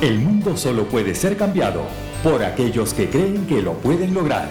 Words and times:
El 0.00 0.18
mundo 0.18 0.56
solo 0.56 0.88
puede 0.88 1.14
ser 1.14 1.36
cambiado 1.36 1.84
por 2.22 2.42
aquellos 2.42 2.94
que 2.94 3.10
creen 3.10 3.46
que 3.46 3.60
lo 3.60 3.74
pueden 3.74 4.14
lograr. 4.14 4.48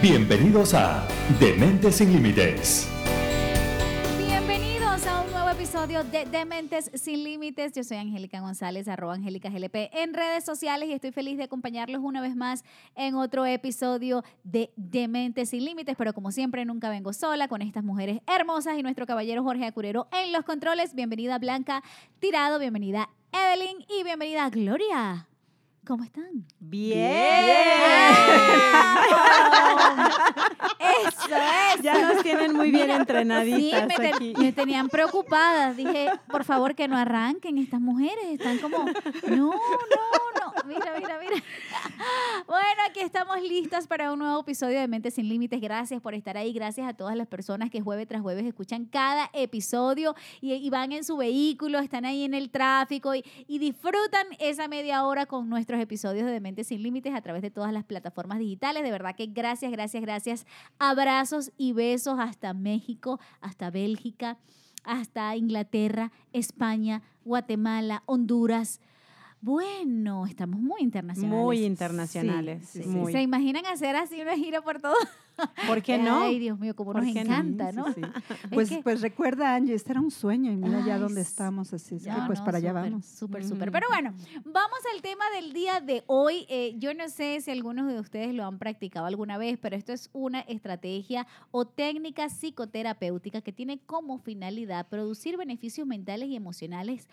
Bienvenidos 0.00 0.72
a 0.72 1.04
Dementes 1.40 1.96
sin 1.96 2.12
Límites. 2.12 2.88
Bienvenidos 4.16 5.04
a 5.08 5.22
un 5.22 5.32
nuevo 5.32 5.50
episodio 5.50 6.04
de 6.04 6.26
Dementes 6.26 6.92
sin 6.94 7.24
Límites. 7.24 7.72
Yo 7.72 7.82
soy 7.82 7.96
Angélica 7.96 8.38
González, 8.38 8.86
arroba 8.86 9.14
Angélica 9.14 9.50
GLP 9.50 9.90
en 9.94 10.14
redes 10.14 10.44
sociales 10.44 10.88
y 10.88 10.92
estoy 10.92 11.10
feliz 11.10 11.38
de 11.38 11.42
acompañarlos 11.42 12.00
una 12.00 12.20
vez 12.20 12.36
más 12.36 12.62
en 12.94 13.16
otro 13.16 13.46
episodio 13.46 14.22
de 14.44 14.70
Dementes 14.76 15.48
sin 15.48 15.64
Límites. 15.64 15.96
Pero 15.98 16.12
como 16.12 16.30
siempre, 16.30 16.64
nunca 16.64 16.88
vengo 16.88 17.12
sola 17.12 17.48
con 17.48 17.62
estas 17.62 17.82
mujeres 17.82 18.20
hermosas 18.28 18.78
y 18.78 18.84
nuestro 18.84 19.06
caballero 19.06 19.42
Jorge 19.42 19.66
Acurero 19.66 20.06
en 20.12 20.30
los 20.32 20.44
controles. 20.44 20.94
Bienvenida 20.94 21.36
Blanca 21.40 21.82
Tirado, 22.20 22.60
bienvenida 22.60 23.08
Evelyn 23.32 23.84
y 23.88 24.04
bienvenida 24.04 24.48
Gloria. 24.50 25.27
¿Cómo 25.88 26.04
están? 26.04 26.44
Bien. 26.60 27.00
Eso 30.78 31.34
es. 31.74 31.82
Ya 31.82 31.98
nos 32.12 32.22
tienen 32.22 32.54
muy 32.54 32.70
bien 32.70 32.82
Mira, 32.88 32.94
Sí, 32.96 33.00
entrenaditas 33.00 33.86
me, 33.88 33.94
ten- 33.96 34.14
aquí. 34.14 34.34
me 34.36 34.52
tenían 34.52 34.88
preocupadas. 34.90 35.76
Dije, 35.78 36.10
por 36.30 36.44
favor, 36.44 36.74
que 36.74 36.88
no 36.88 36.96
arranquen 36.98 37.56
estas 37.56 37.80
mujeres. 37.80 38.24
Están 38.32 38.58
como, 38.58 38.78
no, 38.84 38.90
no, 39.30 39.52
no. 39.54 40.52
Mira, 40.66 40.92
mira, 40.98 41.18
mira. 41.20 41.42
Bueno, 42.46 42.82
aquí 42.88 43.00
estamos 43.00 43.40
listas 43.42 43.86
para 43.86 44.12
un 44.12 44.18
nuevo 44.18 44.40
episodio 44.40 44.78
de 44.80 44.88
Mentes 44.88 45.14
Sin 45.14 45.28
Límites. 45.28 45.60
Gracias 45.60 46.00
por 46.02 46.14
estar 46.14 46.36
ahí. 46.36 46.52
Gracias 46.52 46.86
a 46.86 46.92
todas 46.94 47.16
las 47.16 47.26
personas 47.26 47.70
que 47.70 47.80
jueves 47.80 48.06
tras 48.06 48.20
jueves 48.22 48.44
escuchan 48.44 48.84
cada 48.84 49.30
episodio 49.32 50.14
y, 50.40 50.52
y 50.54 50.68
van 50.70 50.92
en 50.92 51.04
su 51.04 51.16
vehículo, 51.16 51.78
están 51.78 52.04
ahí 52.04 52.24
en 52.24 52.34
el 52.34 52.50
tráfico 52.50 53.14
y, 53.14 53.24
y 53.46 53.58
disfrutan 53.58 54.26
esa 54.38 54.68
media 54.68 55.04
hora 55.04 55.26
con 55.26 55.48
nuestros 55.48 55.77
episodios 55.78 56.26
de 56.26 56.40
Mentes 56.40 56.68
Sin 56.68 56.82
Límites 56.82 57.14
a 57.14 57.20
través 57.22 57.42
de 57.42 57.50
todas 57.50 57.72
las 57.72 57.84
plataformas 57.84 58.38
digitales. 58.38 58.82
De 58.82 58.90
verdad 58.90 59.14
que 59.16 59.26
gracias, 59.26 59.72
gracias, 59.72 60.02
gracias. 60.02 60.46
Abrazos 60.78 61.52
y 61.56 61.72
besos 61.72 62.18
hasta 62.18 62.54
México, 62.54 63.20
hasta 63.40 63.70
Bélgica, 63.70 64.38
hasta 64.84 65.36
Inglaterra, 65.36 66.12
España, 66.32 67.02
Guatemala, 67.24 68.02
Honduras. 68.06 68.80
Bueno, 69.40 70.26
estamos 70.26 70.60
muy 70.60 70.80
internacionales. 70.80 71.38
Muy 71.44 71.64
internacionales. 71.64 72.68
Sí, 72.68 72.82
sí, 72.82 72.84
sí. 72.84 72.88
muy. 72.88 73.12
¿Se 73.12 73.22
imaginan 73.22 73.66
hacer 73.66 73.94
así 73.94 74.20
una 74.20 74.36
gira 74.36 74.62
por 74.62 74.80
todo? 74.80 74.94
¿Por 75.68 75.80
qué 75.80 75.96
no? 75.98 76.22
Ay, 76.24 76.40
Dios 76.40 76.58
mío, 76.58 76.74
como 76.74 76.92
¿Por 76.92 77.04
nos 77.04 77.14
encanta, 77.14 77.70
¿no? 77.70 77.92
sí. 77.92 78.00
Pues, 78.52 78.68
que- 78.68 78.82
pues 78.82 79.00
recuerda, 79.00 79.54
Angie, 79.54 79.74
este 79.74 79.92
era 79.92 80.00
un 80.00 80.10
sueño 80.10 80.50
y 80.50 80.56
mira 80.56 80.84
ya 80.84 80.98
dónde 80.98 81.20
estamos, 81.20 81.72
así 81.72 81.96
es 81.96 82.04
que 82.04 82.10
pues 82.26 82.40
no, 82.40 82.44
para 82.44 82.58
allá 82.58 82.72
vamos. 82.72 83.06
Súper, 83.06 83.44
súper. 83.44 83.70
Mm. 83.70 83.72
Pero 83.72 83.86
bueno, 83.88 84.12
vamos 84.44 84.78
al 84.94 85.02
tema 85.02 85.24
del 85.36 85.52
día 85.52 85.80
de 85.80 86.02
hoy. 86.08 86.44
Eh, 86.48 86.74
yo 86.78 86.92
no 86.94 87.08
sé 87.08 87.40
si 87.40 87.52
algunos 87.52 87.86
de 87.92 88.00
ustedes 88.00 88.34
lo 88.34 88.44
han 88.44 88.58
practicado 88.58 89.06
alguna 89.06 89.38
vez, 89.38 89.56
pero 89.60 89.76
esto 89.76 89.92
es 89.92 90.10
una 90.12 90.40
estrategia 90.40 91.28
o 91.52 91.64
técnica 91.64 92.28
psicoterapéutica 92.28 93.40
que 93.40 93.52
tiene 93.52 93.78
como 93.78 94.18
finalidad 94.18 94.88
producir 94.88 95.36
beneficios 95.36 95.86
mentales 95.86 96.28
y 96.28 96.34
emocionales 96.36 97.08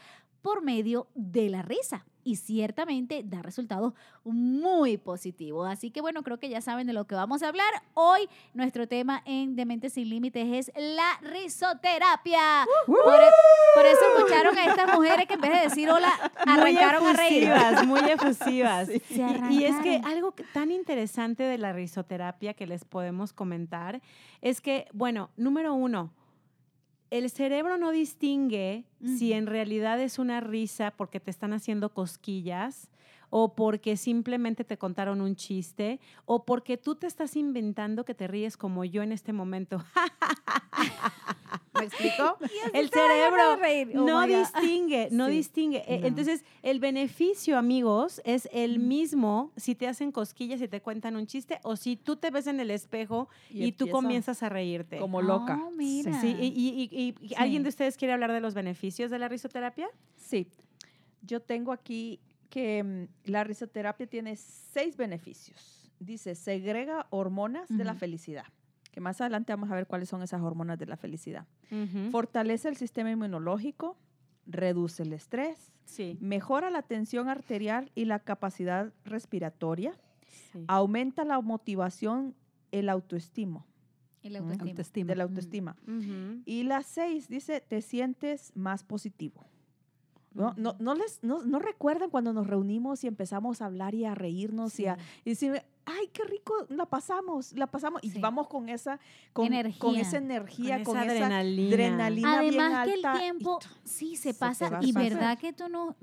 por 0.46 0.62
medio 0.62 1.08
de 1.16 1.50
la 1.50 1.64
risa. 1.64 2.06
Y 2.24 2.36
ciertamente 2.38 3.22
da 3.24 3.42
resultados 3.42 3.94
muy 4.24 4.98
positivos. 4.98 5.68
Así 5.68 5.90
que 5.92 6.02
bueno, 6.02 6.22
creo 6.24 6.40
que 6.40 6.50
ya 6.50 6.62
saben 6.62 6.86
de 6.88 6.94
lo 6.94 7.06
que 7.06 7.16
vamos 7.16 7.42
a 7.44 7.48
hablar. 7.48 7.72
Hoy 7.96 8.30
nuestro 8.54 8.88
tema 8.88 9.22
en 9.26 9.56
Dementes 9.56 9.94
Sin 9.94 10.08
Límites 10.10 10.48
es 10.70 10.72
la 10.76 11.20
risoterapia. 11.22 12.66
Por, 12.86 12.98
e- 13.00 13.30
por 13.76 13.86
eso 13.86 14.00
escucharon 14.18 14.58
a 14.58 14.66
estas 14.66 14.94
mujeres 14.96 15.28
que 15.28 15.34
en 15.36 15.42
vez 15.42 15.52
de 15.52 15.60
decir 15.62 15.90
hola, 15.90 16.12
arrancaron 16.46 17.04
muy 17.04 17.12
a 17.12 17.16
reír. 17.16 17.44
efusivas, 17.44 17.86
muy 17.88 18.00
efusivas. 18.12 18.88
Se 18.88 19.26
Y, 19.52 19.64
es 19.66 19.76
que 19.82 20.02
algo 20.06 20.34
tan 20.54 20.72
interesante 20.72 21.44
de 21.44 21.58
la 21.58 21.74
risoterapia 21.74 22.54
que 22.54 22.68
les 22.68 22.86
podemos 22.86 23.34
comentar 23.34 24.02
es 24.42 24.62
que, 24.62 24.88
bueno, 24.94 25.30
número 25.38 25.74
uno, 25.74 26.12
el 27.12 27.30
cerebro 27.30 27.78
no 27.78 27.92
distingue 27.92 28.84
si 29.04 29.34
en 29.34 29.46
realidad 29.46 30.02
es 30.02 30.20
una 30.20 30.40
risa 30.42 30.92
porque 30.92 31.20
te 31.20 31.32
están 31.32 31.54
haciendo 31.54 31.90
cosquillas 31.90 32.90
o 33.30 33.56
porque 33.56 33.98
simplemente 33.98 34.64
te 34.64 34.78
contaron 34.78 35.22
un 35.22 35.36
chiste 35.36 36.00
o 36.26 36.46
porque 36.46 36.78
tú 36.78 36.96
te 36.96 37.08
estás 37.08 37.36
inventando 37.36 38.06
que 38.06 38.14
te 38.14 38.28
ríes 38.28 38.58
como 38.58 38.84
yo 38.86 39.04
en 39.04 39.12
este 39.12 39.34
momento. 39.34 39.84
¿Me 41.78 41.86
explico? 41.86 42.38
El 42.74 42.90
cerebro. 42.90 43.58
Oh 44.02 44.06
no 44.06 44.26
distingue, 44.26 45.10
no 45.12 45.26
Sí. 45.28 45.32
distingue. 45.34 45.84
No. 45.88 46.08
Entonces, 46.08 46.46
el 46.64 46.80
beneficio, 46.80 47.58
amigos, 47.58 48.22
es 48.24 48.48
el 48.54 48.80
mismo 48.80 49.52
si 49.58 49.76
te 49.76 49.88
hacen 49.88 50.12
cosquillas 50.14 50.62
y 50.62 50.70
te 50.70 50.82
cuentan 50.82 51.18
un 51.18 51.28
chiste 51.28 51.60
o 51.64 51.76
si 51.76 51.98
tú 51.98 52.16
te 52.16 52.32
ves 52.32 52.48
en 52.48 52.62
el 52.62 52.72
espejo 52.72 53.28
y, 53.50 53.74
tú 53.74 53.90
comienzas 53.90 54.42
a 54.42 54.48
reírte. 54.50 54.98
como 55.00 55.22
loca. 55.22 55.60
Oh, 55.66 55.72
mira. 55.72 56.20
Sí, 56.22 56.36
y, 56.40 56.46
y- 56.48 56.90
y- 56.90 57.08
y- 57.24 57.28
Sí. 57.28 57.36
¿alguien 57.38 57.64
de 57.64 57.70
ustedes 57.70 57.98
quiere 57.98 58.14
hablar 58.14 58.32
de 58.32 58.40
los 58.40 58.54
beneficios 58.54 59.12
de 59.12 59.20
la 59.20 59.28
risoterapia? 59.28 59.90
Sí, 60.16 60.48
yo 61.24 61.42
tengo 61.42 61.74
aquí 61.74 62.20
que 62.56 62.82
mm, 62.82 63.30
la 63.30 63.44
risoterapia 63.44 64.08
tiene 64.08 64.38
seis 64.38 64.96
beneficios. 64.96 65.92
Dice, 66.00 66.36
segrega 66.36 67.06
hormonas 67.10 67.68
de 67.68 67.84
la 67.84 67.96
felicidad, 67.96 68.46
que 68.94 69.02
más 69.02 69.20
adelante 69.20 69.52
vamos 69.52 69.70
a 69.72 69.76
ver 69.76 69.88
cuáles 69.88 70.08
son 70.08 70.24
esas 70.24 70.42
hormonas 70.42 70.80
de 70.80 70.86
la 70.86 70.96
felicidad. 70.96 71.46
Fortalece 72.12 72.70
el 72.70 72.78
sistema 72.78 73.12
inmunológico, 73.12 73.98
reduce 74.46 75.04
el 75.04 75.12
estrés, 75.12 75.74
Sí, 75.84 76.18
mejora 76.22 76.70
la 76.70 76.82
tensión 76.82 77.28
arterial 77.28 77.92
y 77.94 78.06
la 78.06 78.20
capacidad 78.20 78.94
respiratoria, 79.04 79.94
sí. 80.54 80.64
aumenta 80.68 81.26
la 81.26 81.40
motivación, 81.42 82.36
el 82.72 82.86
la 82.88 82.94
Mm, 82.94 82.96
autoestima. 82.96 83.66
De 84.24 85.16
la 85.16 85.24
autoestima. 85.26 85.76
Y 86.46 86.64
la 86.64 86.82
seis 86.84 87.28
dice, 87.28 87.60
te 87.62 87.82
sientes 87.82 88.52
más 88.56 88.84
positivo. 88.86 89.46
¿No, 90.36 90.54
no, 90.58 90.76
no 90.80 90.94
les, 90.96 91.24
no, 91.24 91.44
no 91.44 91.60
recuerdan 91.60 92.10
cuando 92.10 92.34
nos 92.34 92.46
reunimos 92.48 93.04
y 93.04 93.08
empezamos 93.08 93.62
a 93.62 93.66
hablar 93.66 93.96
y 93.96 94.06
a 94.06 94.14
reírnos 94.16 94.80
y 94.80 94.86
a 94.86 94.98
y 95.24 95.30
decir, 95.32 95.64
ay, 95.86 96.10
qué 96.12 96.24
rico 96.26 96.54
la 96.70 96.86
pasamos, 96.88 97.54
la 97.54 97.68
pasamos 97.68 98.04
y 98.04 98.20
vamos 98.20 98.48
con 98.48 98.68
esa, 98.68 98.98
con, 99.32 99.46
con 99.46 99.54
Energía. 99.54 100.02
esa 100.02 100.18
energía, 100.18 100.76
Con 100.84 100.96
con, 100.96 100.98
esa 100.98 101.16
esa 101.16 101.26
adrenalina. 101.26 101.74
adrenalina 101.74 102.42
bien 102.42 102.60
Además 102.60 102.88
que 102.88 102.94
el 102.96 103.06
alta 103.06 103.16
y 103.16 103.20
tiempo 103.20 103.60
sí 103.86 104.16
se 104.18 104.34
pasa 104.34 104.80
y 104.82 104.92
verdad 104.92 105.38
que 105.38 105.54
tú 105.54 105.70
no, 105.70 105.96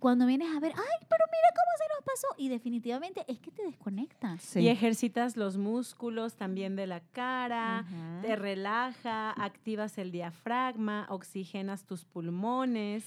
cuando 0.00 0.26
vienes 0.26 0.48
a 0.56 0.58
ver, 0.58 0.72
ay, 0.74 1.06
pero 1.08 1.24
mira 1.30 1.48
cómo 1.54 1.72
se 1.78 1.94
nos 1.94 2.04
pasó 2.04 2.26
y 2.38 2.48
definitivamente 2.48 3.24
es 3.28 3.38
que 3.38 3.50
te 3.52 3.62
desconectas. 3.62 4.42
Sí. 4.42 4.60
Y 4.60 4.68
ejercitas 4.68 5.36
los 5.36 5.58
músculos 5.58 6.34
también 6.34 6.74
de 6.74 6.86
la 6.88 7.00
cara, 7.00 7.84
te 8.22 8.34
relaja, 8.34 9.30
activas 9.30 9.96
el 9.98 10.10
diafragma, 10.10 11.06
oxigenas 11.10 11.84
tus 11.84 12.04
pulmones. 12.04 13.04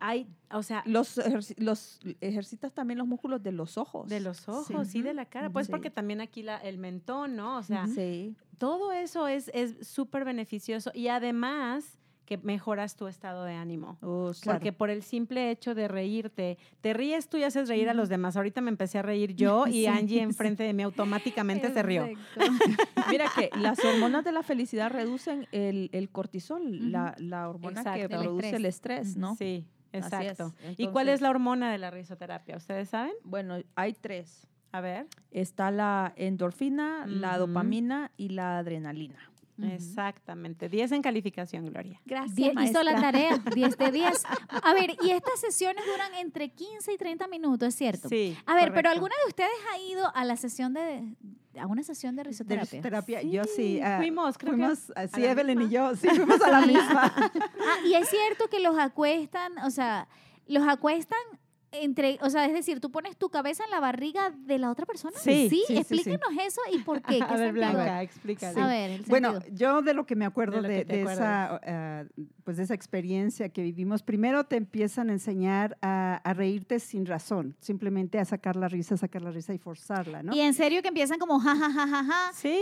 Hay, 0.00 0.28
o 0.52 0.62
sea, 0.62 0.82
los, 0.86 1.18
ejerci- 1.18 1.54
los 1.58 1.98
ejercitas 2.20 2.72
también 2.72 2.98
los 2.98 3.06
músculos 3.08 3.42
de 3.42 3.52
los 3.52 3.76
ojos. 3.78 4.08
de 4.08 4.20
los 4.20 4.48
ojos, 4.48 4.88
sí, 4.88 5.02
de 5.02 5.14
la 5.14 5.24
cara. 5.26 5.50
Pues 5.50 5.66
Sí. 5.66 5.70
porque 5.72 5.90
también 5.90 6.20
aquí 6.20 6.42
la, 6.42 6.56
el 6.58 6.78
mentón, 6.78 7.34
¿no? 7.36 7.56
O 7.58 7.62
sea, 7.62 7.86
Sí. 7.88 8.34
todo 8.58 8.92
eso 8.92 9.26
es 9.28 9.50
es 9.54 9.86
súper 9.86 10.24
beneficioso 10.24 10.90
y 10.94 11.08
además 11.08 11.94
que 12.26 12.36
mejoras 12.36 12.94
tu 12.94 13.06
estado 13.06 13.42
de 13.44 13.54
ánimo. 13.54 13.96
Oh, 14.02 14.32
Porque 14.44 14.70
por 14.70 14.90
el 14.90 15.02
simple 15.02 15.50
hecho 15.50 15.74
de 15.74 15.88
reírte, 15.88 16.58
te 16.82 16.92
ríes 16.92 17.30
tú 17.30 17.38
y 17.38 17.42
haces 17.44 17.68
reír 17.70 17.88
a 17.88 17.94
los 17.94 18.10
demás. 18.10 18.36
Ahorita 18.36 18.60
me 18.60 18.68
empecé 18.68 18.98
a 18.98 19.02
reír 19.02 19.34
yo 19.34 19.66
y 19.66 19.72
Sí, 19.72 19.86
Angie 19.86 20.20
enfrente 20.20 20.62
de 20.62 20.74
mí 20.74 20.82
automáticamente 20.82 21.72
se 21.72 21.82
rió. 21.82 22.06
Mira 23.10 23.30
que 23.34 23.48
las 23.58 23.82
hormonas 23.82 24.24
de 24.24 24.32
la 24.32 24.42
felicidad 24.42 24.90
reducen 24.90 25.46
el, 25.52 25.88
el 25.92 26.10
cortisol, 26.10 26.92
la, 26.92 27.14
la 27.18 27.48
hormona 27.48 27.82
que. 27.94 28.02
El 28.02 28.08
produce 28.08 28.46
estrés. 28.46 28.54
el 28.58 28.64
estrés, 28.66 29.16
¿no? 29.16 29.34
Sí, 29.36 29.64
Así 29.92 30.06
es. 30.26 30.30
exacto. 30.32 30.54
¿Y 30.76 30.88
cuál 30.88 31.08
es 31.08 31.20
la 31.20 31.30
hormona 31.30 31.70
de 31.72 31.78
la 31.78 31.90
risoterapia? 31.90 32.56
¿Ustedes 32.56 32.88
saben? 32.90 33.12
Bueno, 33.24 33.56
hay 33.74 33.94
tres. 33.94 34.46
A 34.70 34.80
ver. 34.82 35.06
Está 35.30 35.70
la 35.70 36.12
endorfina, 36.16 37.06
la 37.06 37.38
dopamina 37.38 38.10
y 38.16 38.28
la 38.30 38.58
adrenalina. 38.58 39.18
Exactamente. 39.60 40.68
10 40.68 40.92
en 40.92 41.02
calificación, 41.02 41.66
Gloria. 41.66 42.00
Gracias, 42.04 42.36
Die- 42.36 42.64
hizo 42.64 42.82
la 42.82 43.00
tarea, 43.00 43.38
10 43.54 43.76
de 43.76 43.90
10. 43.92 44.22
A 44.62 44.74
ver, 44.74 44.96
y 45.02 45.10
estas 45.10 45.40
sesiones 45.40 45.84
duran 45.86 46.14
entre 46.14 46.50
15 46.50 46.92
y 46.92 46.96
30 46.96 47.26
minutos, 47.28 47.68
¿es 47.68 47.74
cierto? 47.74 48.08
Sí. 48.08 48.36
A 48.46 48.54
ver, 48.54 48.72
pero. 48.72 48.90
¿alguna 48.90 49.14
de 49.24 49.28
ustedes 49.28 49.50
ha 49.72 49.78
ido 49.78 50.14
a 50.14 50.24
la 50.24 50.36
sesión 50.36 50.74
de, 50.74 51.02
a 51.58 51.66
una 51.66 51.82
sesión 51.82 52.16
de 52.16 52.22
De 52.22 52.28
risoterapia? 52.30 52.64
risoterapia, 52.70 53.22
yo 53.22 53.44
sí. 53.44 53.80
ah, 53.82 53.96
Fuimos, 53.98 54.38
creo 54.38 54.52
que 54.52 54.58
fuimos, 54.58 54.92
ah, 54.96 55.02
a 55.02 55.08
sí, 55.08 55.24
Evelyn 55.24 55.62
y 55.62 55.68
yo, 55.68 55.94
sí, 55.96 56.08
fuimos 56.08 56.40
a 56.40 56.50
la 56.50 56.60
misma. 56.66 57.12
Ah, 57.16 57.76
y 57.86 57.94
es 57.94 58.08
cierto 58.08 58.48
que 58.48 58.60
los 58.60 58.78
acuestan, 58.78 59.58
o 59.58 59.70
sea, 59.70 60.08
los 60.46 60.66
acuestan 60.66 61.18
entre, 61.72 62.18
o 62.22 62.30
sea, 62.30 62.46
es 62.46 62.52
decir, 62.52 62.80
tú 62.80 62.90
pones 62.90 63.16
tu 63.16 63.28
cabeza 63.28 63.64
en 63.64 63.70
la 63.70 63.80
barriga 63.80 64.30
de 64.30 64.58
la 64.58 64.70
otra 64.70 64.86
persona. 64.86 65.18
Sí, 65.18 65.48
sí, 65.50 65.62
sí, 65.66 65.74
sí. 65.74 65.76
explíquenos 65.78 66.28
eso 66.46 66.60
y 66.72 66.78
por 66.78 67.02
qué. 67.02 67.18
¿Qué 67.18 67.24
A 67.24 67.36
ver? 67.36 67.52
Blanca, 67.52 68.02
explícale. 68.02 68.60
A 68.60 68.66
ver, 68.66 68.90
el 68.92 69.02
Bueno, 69.02 69.38
yo 69.52 69.82
de 69.82 69.94
lo 69.94 70.06
que 70.06 70.16
me 70.16 70.24
acuerdo 70.24 70.62
De 70.62 70.86
esa, 71.02 71.60
ah, 71.64 72.04
pues 72.44 72.56
de 72.56 72.62
esa 72.62 72.74
experiencia 72.74 73.48
que 73.50 73.62
vivimos, 73.62 74.02
primero 74.02 74.44
te 74.44 74.56
empiezan 74.56 75.10
a 75.10 75.12
enseñar 75.12 75.76
a, 75.82 76.16
a 76.24 76.34
reírte 76.34 76.80
sin 76.80 77.04
razón, 77.06 77.54
simplemente 77.60 78.18
a 78.18 78.24
sacar 78.24 78.56
la 78.56 78.68
risa, 78.68 78.96
sacar 78.96 79.22
la 79.22 79.30
risa 79.30 79.52
y 79.52 79.58
forzarla, 79.58 80.22
¿no? 80.22 80.34
Y 80.34 80.40
en 80.40 80.54
serio 80.54 80.80
que 80.82 80.88
empiezan 80.88 81.18
como 81.18 81.38
ja, 81.38 81.54
ja, 81.54 81.70
ja, 81.70 81.86
ja, 81.86 82.04
ja. 82.04 82.32
Sí, 82.32 82.60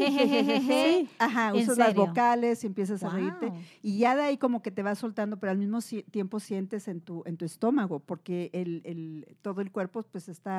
sí. 0.67 1.09
Ajá, 1.19 1.51
¿En 1.51 1.57
usas 1.57 1.79
las 1.79 1.95
vocales 1.95 2.65
y 2.65 2.67
empiezas 2.67 3.03
a 3.03 3.11
reírte. 3.11 3.53
Y 3.83 3.99
ya 3.99 4.17
de 4.17 4.23
ahí 4.23 4.37
como 4.37 4.63
que 4.63 4.71
te 4.71 4.83
vas 4.83 4.99
soltando, 4.99 5.39
pero 5.39 5.53
al 5.53 5.59
mismo 5.59 5.79
tiempo 6.11 6.41
sientes 6.41 6.89
en 6.89 7.01
tu, 7.01 7.23
en 7.27 7.37
tu 7.37 7.45
estómago, 7.45 8.01
porque 8.01 8.51
el, 8.53 8.83
el- 8.85 8.96
todo 9.43 9.61
el 9.61 9.71
cuerpo 9.71 10.03
pues 10.03 10.25
Se 10.25 10.33
está 10.33 10.59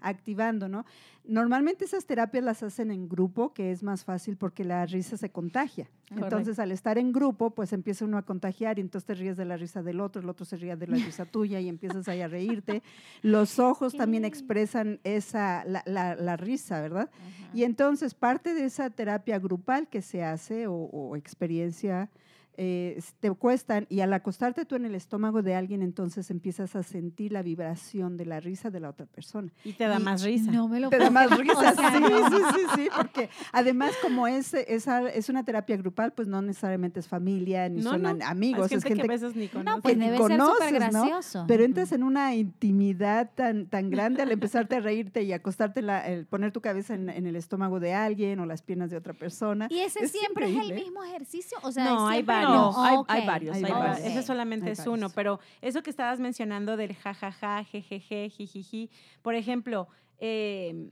activando, 0.00 0.68
¿no? 0.68 0.84
Normalmente 1.24 1.84
esas 1.84 2.04
terapias 2.06 2.44
las 2.44 2.62
hacen 2.62 2.90
en 2.90 3.08
grupo, 3.08 3.54
que 3.54 3.70
es 3.72 3.82
más 3.82 4.04
fácil 4.04 4.36
porque 4.36 4.62
la 4.64 4.84
risa 4.86 5.16
se 5.16 5.30
contagia. 5.30 5.88
Entonces, 6.24 6.58
al 6.58 6.70
estar 6.70 6.98
en 6.98 7.12
grupo, 7.12 7.50
pues 7.50 7.72
empieza 7.72 8.04
uno 8.04 8.18
a 8.18 8.22
contagiar 8.22 8.78
y 8.78 8.82
entonces 8.82 9.06
te 9.06 9.14
ríes 9.14 9.36
de 9.36 9.44
la 9.46 9.56
risa 9.56 9.82
del 9.82 10.00
otro, 10.00 10.20
el 10.22 10.28
otro 10.28 10.44
se 10.44 10.56
ríe 10.56 10.76
de 10.76 10.86
la 10.86 10.96
risa 10.96 11.24
tuya 11.32 11.60
y 11.60 11.68
empiezas 11.68 12.06
ahí 12.08 12.20
a 12.20 12.28
reírte. 12.28 12.82
Los 13.22 13.58
ojos 13.58 13.94
también 13.94 14.24
expresan 14.24 15.00
esa, 15.04 15.64
la, 15.64 15.82
la- 15.86 16.14
la 16.14 16.36
risa, 16.36 16.80
¿verdad? 16.82 17.10
Y 17.54 17.64
entonces 17.64 18.14
parte 18.14 18.52
de 18.52 18.64
esa 18.66 18.90
terapia 18.90 19.38
grupal 19.38 19.88
que 19.88 20.02
se 20.02 20.22
hace 20.24 20.66
o, 20.66 20.74
o 20.74 21.16
experiencia 21.16 22.10
eh, 22.56 23.00
te 23.20 23.30
cuestan 23.32 23.86
y 23.88 24.00
al 24.00 24.12
acostarte 24.12 24.64
tú 24.64 24.76
en 24.76 24.84
el 24.84 24.94
estómago 24.94 25.42
de 25.42 25.54
alguien 25.54 25.82
entonces 25.82 26.30
empiezas 26.30 26.76
a 26.76 26.82
sentir 26.82 27.32
la 27.32 27.42
vibración 27.42 28.16
de 28.16 28.26
la 28.26 28.40
risa 28.40 28.70
de 28.70 28.80
la 28.80 28.90
otra 28.90 29.06
persona. 29.06 29.52
Y 29.64 29.72
te 29.72 29.84
da 29.88 29.98
Y- 29.98 30.02
más 30.02 30.22
risa. 30.22 30.50
No 30.52 30.68
me 30.68 30.80
lo 30.80 30.90
Te 30.90 30.98
da 30.98 31.10
más 31.10 31.36
risa, 31.36 31.58
O 31.58 31.60
sea, 31.60 31.72
sí, 31.92 32.00
no. 32.00 32.28
sí, 32.30 32.36
sí, 32.54 32.60
sí, 32.76 32.88
porque 32.96 33.28
además 33.52 33.92
como 34.02 34.26
es, 34.26 34.54
esa, 34.54 35.08
es 35.10 35.28
una 35.28 35.44
terapia 35.44 35.76
grupal, 35.76 36.12
pues 36.12 36.28
no 36.28 36.42
necesariamente 36.42 37.00
es 37.00 37.08
familia, 37.08 37.68
ni 37.68 37.80
No, 37.82 37.90
son 37.90 38.02
no, 38.02 38.16
amigos, 38.24 38.66
es 38.70 38.78
es 38.78 38.84
gente, 38.84 39.00
que 39.02 39.08
a 39.08 39.12
veces 39.12 39.34
ni 39.34 39.46
No, 39.46 39.52
conoces. 39.52 39.82
pues 39.82 39.96
ni 39.96 40.04
debe 40.06 40.18
conoces, 40.18 40.72
¿no? 40.72 40.78
gracioso. 40.78 41.44
Pero 41.48 41.64
entras 41.64 41.92
en 41.92 42.02
una 42.02 42.34
intimidad 42.34 43.30
tan, 43.34 43.66
tan 43.66 43.90
grande 43.90 44.22
al 44.22 44.30
empezarte 44.32 44.76
a 44.76 44.80
reírte 44.80 45.22
y 45.22 45.32
acostarte, 45.32 45.82
la, 45.82 46.06
el 46.06 46.26
poner 46.26 46.52
tu 46.52 46.60
cabeza 46.60 46.94
en, 46.94 47.08
en 47.10 47.26
el 47.26 47.36
estómago 47.36 47.80
de 47.80 47.94
alguien 47.94 48.40
o 48.40 48.46
las 48.46 48.62
piernas 48.62 48.90
de 48.90 48.96
otra 48.96 49.12
persona. 49.14 49.66
¿Y 49.70 49.80
ese 49.80 50.04
es 50.04 50.12
siempre 50.12 50.48
es 50.50 50.56
el 50.70 50.74
mismo 50.74 51.02
ejercicio? 51.04 51.58
O 51.62 51.72
sea, 51.72 51.84
No, 51.84 52.08
hay 52.08 52.18
siempre- 52.18 52.34
varios. 52.46 52.76
No, 52.76 52.84
hay- 52.84 52.98
hay 53.20 53.26
varios, 53.26 53.56
hay 53.56 53.64
Ah, 53.64 53.78
varios. 53.78 53.98
Ese 54.06 54.22
solamente 54.22 54.66
Hay 54.66 54.72
es 54.72 54.80
uno, 54.80 54.92
varios. 54.92 55.12
pero 55.14 55.40
eso 55.62 55.82
que 55.82 55.90
estabas 55.90 56.20
mencionando 56.20 56.76
del 56.76 56.94
jajaja, 56.94 57.64
jejeje, 57.64 58.28
jijiji, 58.30 58.90
por 59.22 59.34
ejemplo, 59.34 59.88
eh, 60.18 60.90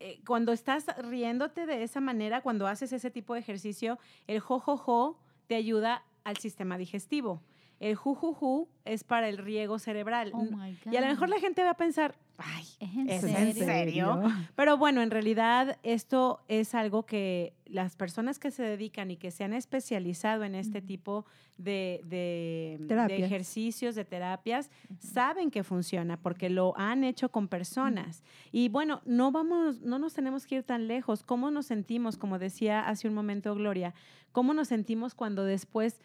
eh, 0.00 0.20
cuando 0.26 0.52
estás 0.52 0.86
riéndote 0.98 1.64
de 1.66 1.82
esa 1.84 2.00
manera, 2.00 2.40
cuando 2.40 2.66
haces 2.66 2.92
ese 2.92 3.10
tipo 3.10 3.34
de 3.34 3.40
ejercicio, 3.40 3.98
el 4.26 4.40
jojojo 4.40 5.18
te 5.46 5.54
ayuda 5.54 6.02
al 6.24 6.36
sistema 6.38 6.76
digestivo. 6.78 7.40
El 7.82 7.96
jujuju 7.96 8.68
es 8.84 9.02
para 9.04 9.28
el 9.28 9.38
riego 9.38 9.78
cerebral. 9.78 10.30
Oh 10.34 10.44
my 10.44 10.76
y 10.90 10.96
a 10.96 11.00
lo 11.00 11.08
mejor 11.08 11.28
God. 11.28 11.34
la 11.34 11.40
gente 11.40 11.62
va 11.64 11.70
a 11.70 11.76
pensar, 11.76 12.14
ay, 12.38 12.64
¿Es 12.80 12.94
en 12.94 13.10
¿Es 13.10 13.20
serio? 13.22 13.38
en 13.48 13.54
serio? 13.54 14.22
Pero 14.54 14.76
bueno, 14.76 15.02
en 15.02 15.10
realidad 15.10 15.78
esto 15.82 16.40
es 16.48 16.74
algo 16.76 17.04
que 17.06 17.54
las 17.66 17.96
personas 17.96 18.38
que 18.38 18.50
se 18.52 18.62
dedican 18.62 19.10
y 19.10 19.16
que 19.16 19.30
se 19.32 19.42
han 19.44 19.52
especializado 19.52 20.44
en 20.44 20.54
este 20.54 20.80
tipo 20.80 21.24
de, 21.58 22.00
de- 22.04 22.76
de 22.80 22.86
Terapias. 22.86 23.20
ejercicios, 23.22 23.94
de 23.94 24.04
terapias, 24.04 24.70
saben 25.00 25.50
que 25.50 25.62
funciona 25.64 26.16
porque 26.16 26.50
lo 26.50 26.74
han 26.78 27.02
hecho 27.04 27.30
con 27.30 27.48
personas. 27.48 28.22
Y 28.52 28.68
bueno, 28.68 29.00
no 29.04 29.32
vamos, 29.32 29.80
no 29.80 29.98
nos 29.98 30.14
tenemos 30.14 30.46
que 30.46 30.56
ir 30.56 30.62
tan 30.62 30.86
lejos. 30.86 31.22
¿Cómo 31.24 31.50
nos 31.50 31.66
sentimos? 31.66 32.16
Como 32.16 32.38
decía 32.38 32.86
hace 32.88 33.08
un 33.08 33.14
momento 33.14 33.54
Gloria, 33.54 33.92
¿cómo 34.32 34.54
nos 34.54 34.68
sentimos 34.68 35.14
cuando 35.14 35.44
después 35.44 36.00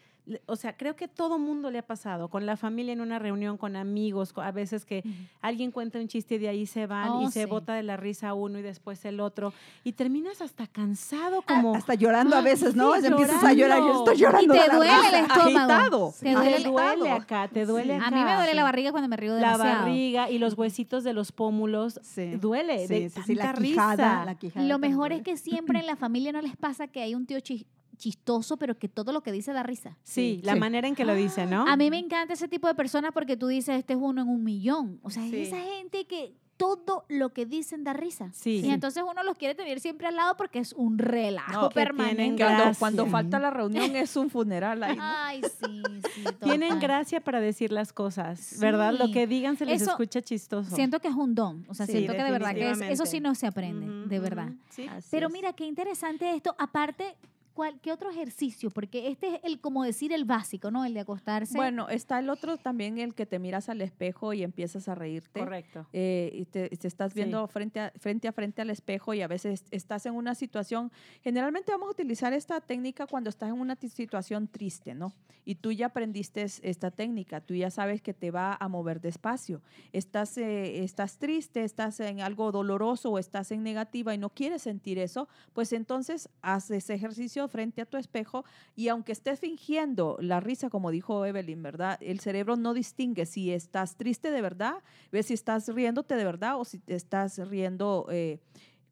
o 0.46 0.56
sea, 0.56 0.76
creo 0.76 0.94
que 0.96 1.08
todo 1.08 1.38
mundo 1.38 1.70
le 1.70 1.78
ha 1.78 1.86
pasado, 1.86 2.28
con 2.28 2.44
la 2.46 2.56
familia 2.56 2.92
en 2.92 3.00
una 3.00 3.18
reunión, 3.18 3.56
con 3.56 3.76
amigos, 3.76 4.32
a 4.36 4.50
veces 4.52 4.84
que 4.84 5.02
alguien 5.40 5.70
cuenta 5.70 5.98
un 5.98 6.08
chiste 6.08 6.34
y 6.34 6.38
de 6.38 6.48
ahí 6.48 6.66
se 6.66 6.86
van 6.86 7.10
Oh, 7.10 7.22
y 7.22 7.30
se 7.30 7.44
sí. 7.44 7.48
bota 7.48 7.74
de 7.74 7.82
la 7.82 7.96
risa 7.96 8.34
uno 8.34 8.58
y 8.58 8.62
después 8.62 9.04
el 9.04 9.20
otro 9.20 9.52
y 9.84 9.92
terminas 9.92 10.40
hasta 10.42 10.66
cansado 10.66 11.42
Ah, 11.46 11.54
como 11.54 11.74
Hasta 11.74 11.94
llorando 11.94 12.36
a 12.36 12.42
veces, 12.42 12.74
¿no? 12.76 12.94
sí, 13.00 13.06
Empiezas 13.06 13.42
a 13.42 13.52
llorar, 13.52 13.78
yo 13.78 13.98
estoy 13.98 14.16
llorando. 14.16 14.54
Y 14.54 14.58
te 14.58 14.66
la 14.68 14.76
duele 14.76 14.92
el 15.08 15.14
estómago. 15.14 15.48
Agitado. 15.72 16.14
Te 16.18 16.24
te 16.26 16.34
duele, 16.34 16.60
duele 16.68 17.10
acá, 17.10 17.48
te 17.48 17.64
duele 17.66 17.94
acá. 17.96 18.06
A 18.06 18.10
mí 18.10 18.22
me 18.22 18.34
duele 18.34 18.54
la 18.54 18.62
barriga 18.64 18.90
cuando 18.90 19.08
me 19.08 19.16
río 19.16 19.34
la 19.34 19.52
demasiado. 19.52 19.78
barriga 19.86 20.30
y 20.30 20.38
los 20.38 20.54
huesitos 20.58 21.04
de 21.04 21.12
los 21.14 21.32
pómulos 21.32 22.00
Sí. 22.02 22.32
duele 22.36 22.86
de 22.86 23.08
Sí, 23.08 23.10
sí, 23.10 23.22
sí, 23.26 23.34
la 23.34 23.44
tanta 23.46 23.60
quijada, 23.62 23.90
risa. 23.96 24.24
la 24.24 24.34
quijada 24.34 24.66
Lo 24.66 24.74
también 24.74 24.92
mejor 24.92 25.12
es 25.12 25.22
que 25.22 25.36
siempre 25.36 25.78
en 25.80 25.86
la 25.86 25.96
familia 25.96 26.32
no 26.32 26.40
les 26.42 26.56
pasa 26.56 26.86
que 26.88 27.00
hay 27.02 27.14
un 27.14 27.24
tío 27.26 27.40
chi- 27.40 27.66
chistoso, 27.98 28.56
pero 28.56 28.78
que 28.78 28.88
todo 28.88 29.12
lo 29.12 29.22
que 29.22 29.32
dice 29.32 29.52
da 29.52 29.62
risa. 29.62 29.96
Sí, 30.02 30.38
Sí, 30.38 30.40
la 30.44 30.54
sí. 30.54 30.60
manera 30.60 30.88
en 30.88 30.94
que 30.94 31.04
lo 31.04 31.14
dice, 31.14 31.44
¿no? 31.46 31.66
A 31.68 31.76
mí 31.76 31.90
me 31.90 31.98
encanta 31.98 32.32
ese 32.32 32.48
tipo 32.48 32.66
de 32.68 32.74
personas 32.74 33.10
porque 33.12 33.36
tú 33.36 33.46
dices, 33.48 33.76
este 33.78 33.92
es 33.94 33.98
uno 34.00 34.22
en 34.22 34.28
un 34.28 34.42
millón. 34.42 34.98
O 35.02 35.10
sea, 35.10 35.22
Sí. 35.24 35.36
es 35.36 35.48
esa 35.48 35.60
gente 35.60 36.06
que 36.06 36.32
todo 36.56 37.04
lo 37.08 37.32
que 37.32 37.46
dicen 37.46 37.84
da 37.84 37.92
risa. 37.92 38.30
Sí. 38.32 38.62
Y 38.64 38.70
entonces 38.70 39.04
uno 39.08 39.22
los 39.22 39.36
quiere 39.38 39.54
tener 39.54 39.78
siempre 39.78 40.08
al 40.08 40.16
lado 40.16 40.36
porque 40.36 40.58
es 40.58 40.72
un 40.72 40.98
relajo 40.98 41.52
No, 41.52 41.68
que 41.68 41.74
tienen 41.74 41.96
permanente. 42.34 42.76
Cuando, 42.80 43.06
falta 43.06 43.38
la 43.38 43.50
reunión 43.50 43.94
es 43.94 44.16
un 44.16 44.28
funeral 44.28 44.82
ahí. 44.82 44.96
¿no? 44.96 45.02
Ay, 45.04 45.40
sí, 45.42 45.82
sí. 46.14 46.24
Tienen 46.42 46.80
gracia 46.80 47.20
para 47.20 47.38
decir 47.40 47.70
las 47.70 47.92
cosas, 47.92 48.56
¿verdad? 48.58 48.92
Lo 48.98 49.12
que 49.12 49.28
digan 49.28 49.56
se 49.56 49.66
les 49.66 49.82
Eso 49.82 49.92
escucha 49.92 50.20
chistoso. 50.20 50.74
Siento 50.74 50.98
que 50.98 51.06
es 51.06 51.14
un 51.14 51.32
don. 51.36 51.64
O 51.68 51.74
sea, 51.74 51.86
Sí, 51.86 51.92
siento 51.92 52.12
que 52.14 52.24
de 52.24 52.30
verdad 52.32 52.54
que 52.54 52.70
es- 52.72 52.80
eso 52.80 53.06
sí 53.06 53.20
no 53.20 53.36
se 53.36 53.46
aprende, 53.46 54.08
de 54.08 54.18
verdad. 54.18 54.48
sí. 54.70 54.88
Pero 55.12 55.30
mira, 55.30 55.52
qué 55.52 55.64
interesante 55.64 56.34
esto. 56.34 56.56
Aparte, 56.58 57.14
¿cuál, 57.58 57.80
¿qué 57.80 57.90
otro 57.90 58.08
ejercicio? 58.08 58.70
Porque 58.70 59.08
este 59.08 59.34
es 59.34 59.40
el, 59.42 59.60
como 59.60 59.82
decir, 59.82 60.12
el 60.12 60.24
básico, 60.24 60.70
¿no? 60.70 60.84
El 60.84 60.94
de 60.94 61.00
acostarse. 61.00 61.56
Bueno, 61.56 61.88
está 61.88 62.20
el 62.20 62.30
otro 62.30 62.56
también, 62.56 62.98
el 62.98 63.16
que 63.16 63.26
te 63.26 63.40
miras 63.40 63.68
al 63.68 63.80
espejo 63.82 64.32
y 64.32 64.44
empiezas 64.44 64.86
a 64.88 64.94
reírte. 64.94 65.40
Correcto. 65.40 65.84
eh, 65.92 66.30
y 66.32 66.44
te, 66.44 66.68
te 66.68 66.86
estás 66.86 67.12
Sí. 67.12 67.16
viendo 67.16 67.48
frente, 67.48 67.80
a, 67.80 67.92
frente 67.98 68.28
a 68.28 68.32
frente 68.32 68.62
al 68.62 68.70
espejo 68.70 69.12
y 69.12 69.22
a 69.22 69.26
veces 69.26 69.64
estás 69.72 70.06
en 70.06 70.14
una 70.14 70.36
situación, 70.36 70.92
generalmente 71.20 71.72
vamos 71.72 71.88
a 71.88 71.90
utilizar 71.90 72.32
esta 72.32 72.60
técnica 72.60 73.08
cuando 73.08 73.28
estás 73.28 73.48
en 73.48 73.58
una 73.60 73.74
situación 73.74 74.46
triste, 74.46 74.94
¿no? 74.94 75.12
Y 75.44 75.56
tú 75.56 75.72
ya 75.72 75.86
aprendiste 75.86 76.42
es- 76.42 76.60
esta 76.62 76.92
técnica, 76.92 77.40
tú 77.40 77.54
ya 77.56 77.70
sabes 77.70 78.02
que 78.02 78.14
te 78.14 78.30
va 78.30 78.56
a 78.60 78.68
mover 78.68 79.00
despacio. 79.00 79.62
Estás, 79.92 80.38
eh, 80.38 80.84
estás 80.84 81.18
triste, 81.18 81.64
estás 81.64 81.98
en 81.98 82.20
algo 82.20 82.52
doloroso 82.52 83.10
o 83.10 83.18
estás 83.18 83.50
en 83.50 83.64
negativa 83.64 84.14
y 84.14 84.18
no 84.18 84.30
quieres 84.30 84.62
sentir 84.62 84.98
eso, 85.00 85.26
pues 85.54 85.72
entonces 85.72 86.28
haz 86.42 86.70
ese 86.70 86.94
ejercicio 86.94 87.47
frente 87.48 87.82
a 87.82 87.86
tu 87.86 87.96
espejo 87.96 88.44
y 88.76 88.88
aunque 88.88 89.12
estés 89.12 89.40
fingiendo 89.40 90.16
la 90.20 90.40
risa, 90.40 90.70
como 90.70 90.90
dijo 90.90 91.24
Evelyn, 91.24 91.62
¿verdad? 91.62 91.98
El 92.00 92.20
cerebro 92.20 92.56
no 92.56 92.74
distingue 92.74 93.26
si 93.26 93.52
estás 93.52 93.96
triste 93.96 94.30
de 94.30 94.42
verdad, 94.42 94.76
ves 95.12 95.26
si 95.26 95.34
estás 95.34 95.68
riéndote 95.68 96.14
de 96.16 96.24
verdad 96.24 96.58
o 96.58 96.64
si 96.64 96.78
te 96.78 96.94
estás 96.94 97.38
riendo 97.48 98.06
eh, 98.10 98.38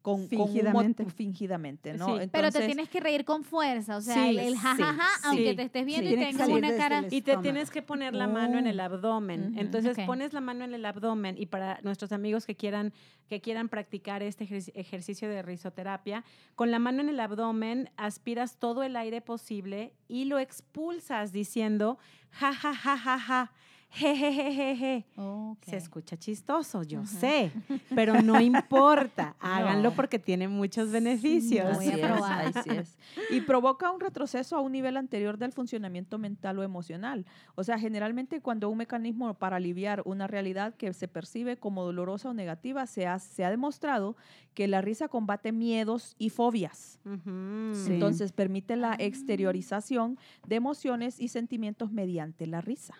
con, 0.07 0.25
con 0.29 0.39
un 0.39 0.39
mo- 0.39 0.47
Fingidamente. 0.47 1.05
fingidamente, 1.05 1.93
¿no? 1.95 2.17
Sí. 2.17 2.29
pero 2.31 2.49
te 2.49 2.65
tienes 2.65 2.87
que 2.87 3.01
reír 3.01 3.25
con 3.25 3.43
fuerza. 3.43 3.97
O 3.97 4.01
sea, 4.01 4.13
Sí, 4.13 4.29
el, 4.29 4.39
el 4.39 4.53
sí, 4.53 4.59
jajaja, 4.59 5.07
aunque 5.25 5.49
sí, 5.49 5.55
te 5.57 5.63
estés 5.63 5.85
viendo 5.85 6.09
sí. 6.09 6.15
y 6.15 6.17
tengas 6.19 6.47
una 6.47 6.75
cara. 6.77 7.03
Y 7.11 7.21
te 7.21 7.35
tienes 7.37 7.69
que 7.69 7.81
poner 7.81 8.15
la 8.15 8.25
mano 8.27 8.57
en 8.57 8.67
el 8.67 8.79
abdomen. 8.79 9.51
Ujú. 9.51 9.59
Entonces 9.59 9.97
pones 10.05 10.31
la 10.31 10.39
mano 10.39 10.63
en 10.63 10.73
el 10.73 10.85
abdomen 10.85 11.35
y 11.37 11.47
para 11.47 11.79
nuestros 11.83 12.13
amigos 12.13 12.45
que 12.45 12.55
quieran 12.55 12.93
que 13.27 13.41
quieran 13.41 13.67
practicar 13.67 14.23
este 14.23 14.45
ejerci- 14.47 14.71
ejercicio 14.73 15.27
de 15.29 15.41
risoterapia, 15.41 16.23
con 16.55 16.71
la 16.71 16.79
mano 16.79 17.01
en 17.01 17.09
el 17.09 17.19
abdomen 17.19 17.89
aspiras 17.97 18.55
todo 18.57 18.83
el 18.83 18.95
aire 18.95 19.19
posible 19.19 19.93
y 20.07 20.23
lo 20.23 20.39
expulsas 20.39 21.33
diciendo 21.33 21.97
ja 22.31 22.53
ja 22.53 22.73
ja 22.73 22.97
ja 22.97 23.19
ja. 23.19 23.51
Je, 23.89 24.13
je, 24.15 24.31
je, 24.33 24.53
je, 24.53 24.75
je. 24.75 25.05
Ok. 25.15 25.63
Se 25.65 25.77
escucha 25.77 26.17
chistoso, 26.17 26.83
yo 26.83 27.05
sé, 27.05 27.51
pero 27.95 28.21
no 28.21 28.39
importa. 28.41 29.35
Háganlo 29.39 29.89
No. 29.89 29.95
porque 29.95 30.19
tiene 30.19 30.47
muchos 30.49 30.91
beneficios. 30.91 31.81
Es, 31.81 32.03
así 32.03 32.69
es. 32.69 32.97
Y 33.31 33.41
provoca 33.41 33.89
un 33.91 33.99
retroceso 34.01 34.55
a 34.57 34.59
un 34.61 34.73
nivel 34.73 34.97
anterior 34.97 35.37
del 35.37 35.51
funcionamiento 35.53 36.17
mental 36.17 36.59
o 36.59 36.63
emocional. 36.63 37.25
O 37.55 37.63
sea, 37.63 37.79
generalmente 37.79 38.41
cuando 38.41 38.69
un 38.69 38.77
mecanismo 38.77 39.33
para 39.33 39.55
aliviar 39.55 40.01
una 40.05 40.27
realidad 40.27 40.75
que 40.75 40.93
se 40.93 41.07
percibe 41.07 41.57
como 41.57 41.83
dolorosa 41.83 42.29
o 42.29 42.33
negativa, 42.33 42.85
se 42.87 43.07
ha, 43.07 43.17
se 43.19 43.45
ha 43.45 43.49
demostrado 43.49 44.15
que 44.53 44.67
la 44.67 44.81
risa 44.81 45.07
combate 45.07 45.51
miedos 45.53 46.15
y 46.19 46.29
fobias. 46.29 46.99
Sí. 47.05 47.93
Entonces 47.93 48.31
permite 48.33 48.75
la 48.75 48.91
Ah. 48.91 48.97
exteriorización 48.99 50.19
de 50.45 50.55
emociones 50.57 51.19
y 51.19 51.29
sentimientos 51.29 51.91
mediante 51.91 52.47
la 52.47 52.61
risa. 52.61 52.93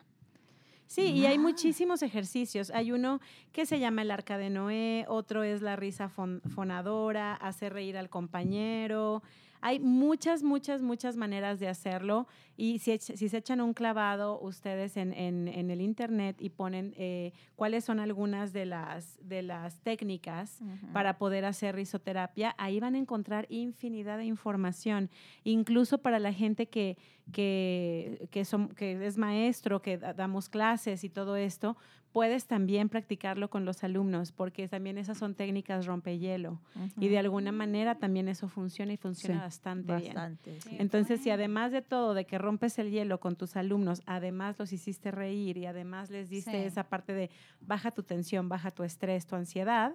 Sí, 0.88 1.02
y 1.12 1.26
hay 1.26 1.36
Ah. 1.36 1.40
muchísimos 1.42 2.02
ejercicios. 2.02 2.72
Hay 2.72 2.92
uno 2.92 3.20
que 3.52 3.66
se 3.66 3.80
llama 3.80 4.02
el 4.04 4.12
arca 4.12 4.38
de 4.38 4.50
Noé, 4.50 5.06
otro 5.08 5.44
es 5.44 5.62
la 5.62 5.76
risa 5.76 6.10
fon- 6.10 6.42
fonadora, 6.50 7.34
hacer 7.36 7.74
reír 7.74 7.98
al 7.98 8.10
compañero. 8.10 9.22
Hay 9.68 9.80
muchas, 9.82 10.44
muchas, 10.44 10.82
muchas 10.82 11.18
maneras 11.18 11.60
de 11.60 11.68
hacerlo. 11.68 12.26
Y 12.56 12.80
si, 12.80 12.98
si 13.00 13.28
se 13.28 13.38
echan 13.38 13.60
un 13.60 13.74
clavado 13.74 14.40
ustedes 14.40 14.96
en, 14.96 15.12
en- 15.14 15.50
en 15.50 15.70
el 15.70 15.82
internet 15.82 16.38
y 16.40 16.50
ponen 16.50 16.94
eh, 16.96 17.34
cuáles 17.58 17.84
son 17.84 18.00
algunas 18.00 18.54
de 18.54 18.66
las, 18.66 19.20
de 19.22 19.42
las 19.42 19.82
técnicas 19.82 20.60
para 20.94 21.18
poder 21.18 21.44
hacer 21.44 21.76
risoterapia, 21.76 22.56
ahí 22.58 22.80
van 22.80 22.96
a 22.96 22.98
encontrar 22.98 23.46
infinidad 23.50 24.18
de 24.18 24.24
información, 24.26 25.10
incluso 25.44 25.98
para 25.98 26.18
la 26.18 26.32
gente 26.32 26.68
que, 26.68 26.98
que, 27.34 28.28
que, 28.32 28.46
son- 28.46 28.70
que 28.70 29.06
es 29.06 29.18
maestro, 29.18 29.82
que 29.82 29.98
da- 29.98 30.14
damos 30.14 30.48
clases 30.48 31.04
y 31.04 31.10
todo 31.10 31.36
esto, 31.36 31.76
puedes 32.14 32.48
también 32.48 32.90
practicarlo 32.90 33.50
con 33.50 33.64
los 33.66 33.84
alumnos, 33.84 34.32
porque 34.32 34.68
también 34.68 34.98
esas 34.98 35.18
son 35.20 35.36
técnicas 35.36 35.86
rompehielo. 35.86 36.60
Y 37.00 37.10
de 37.10 37.20
alguna 37.20 37.52
manera 37.52 37.96
también 37.96 38.28
eso 38.28 38.48
funciona 38.50 38.94
y 38.94 38.98
funciona 38.98 39.36
Sí, 39.36 39.42
bastante, 39.42 39.96
bien. 39.96 40.14
Bastante. 40.16 40.62
sí. 40.62 40.76
Entonces, 40.80 41.22
si 41.22 41.30
además 41.30 41.72
de 41.72 41.82
todo, 41.84 42.14
de 42.16 42.26
que 42.26 42.38
rompes 42.40 42.80
el 42.80 42.90
hielo 42.92 43.20
con 43.20 43.36
tus 43.36 43.56
alumnos, 43.56 44.02
además 44.08 44.58
los 44.58 44.74
hiciste 44.74 45.12
reír 45.12 45.58
y 45.58 45.66
además 45.68 46.10
les 46.10 46.30
diste 46.30 46.52
Sí. 46.52 46.58
esa 46.58 46.84
parte 46.86 47.14
de 47.14 47.30
baja 47.62 47.92
tu 47.92 48.02
tensión, 48.04 48.50
baja 48.50 48.72
tu 48.72 48.84
estrés, 48.84 49.26
tu 49.28 49.36
ansiedad, 49.36 49.94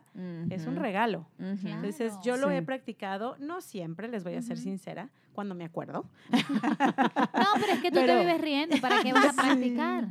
es 0.51 0.67
un 0.67 0.77
regalo. 0.77 1.27
ujú. 1.41 1.57
Claro. 1.63 1.77
Entonces, 1.77 2.15
yo 2.23 2.37
lo 2.37 2.51
he 2.51 2.63
practicado, 2.63 3.37
no 3.41 3.61
siempre, 3.61 4.07
les 4.09 4.23
voy 4.23 4.35
a 4.35 4.43
ser 4.43 4.59
sincera, 4.59 5.09
cuando 5.33 5.55
me 5.55 5.65
acuerdo. 5.65 6.05
No, 6.63 7.49
pero 7.61 7.73
es 7.73 7.81
que 7.81 7.91
tú 7.91 7.95
Pero- 8.01 8.15
te 8.15 8.21
vives 8.21 8.41
riendo. 8.41 8.77
¿Para 8.81 9.03
qué 9.03 9.13
vas 9.13 9.27
a 9.27 9.33
practicar? 9.43 10.09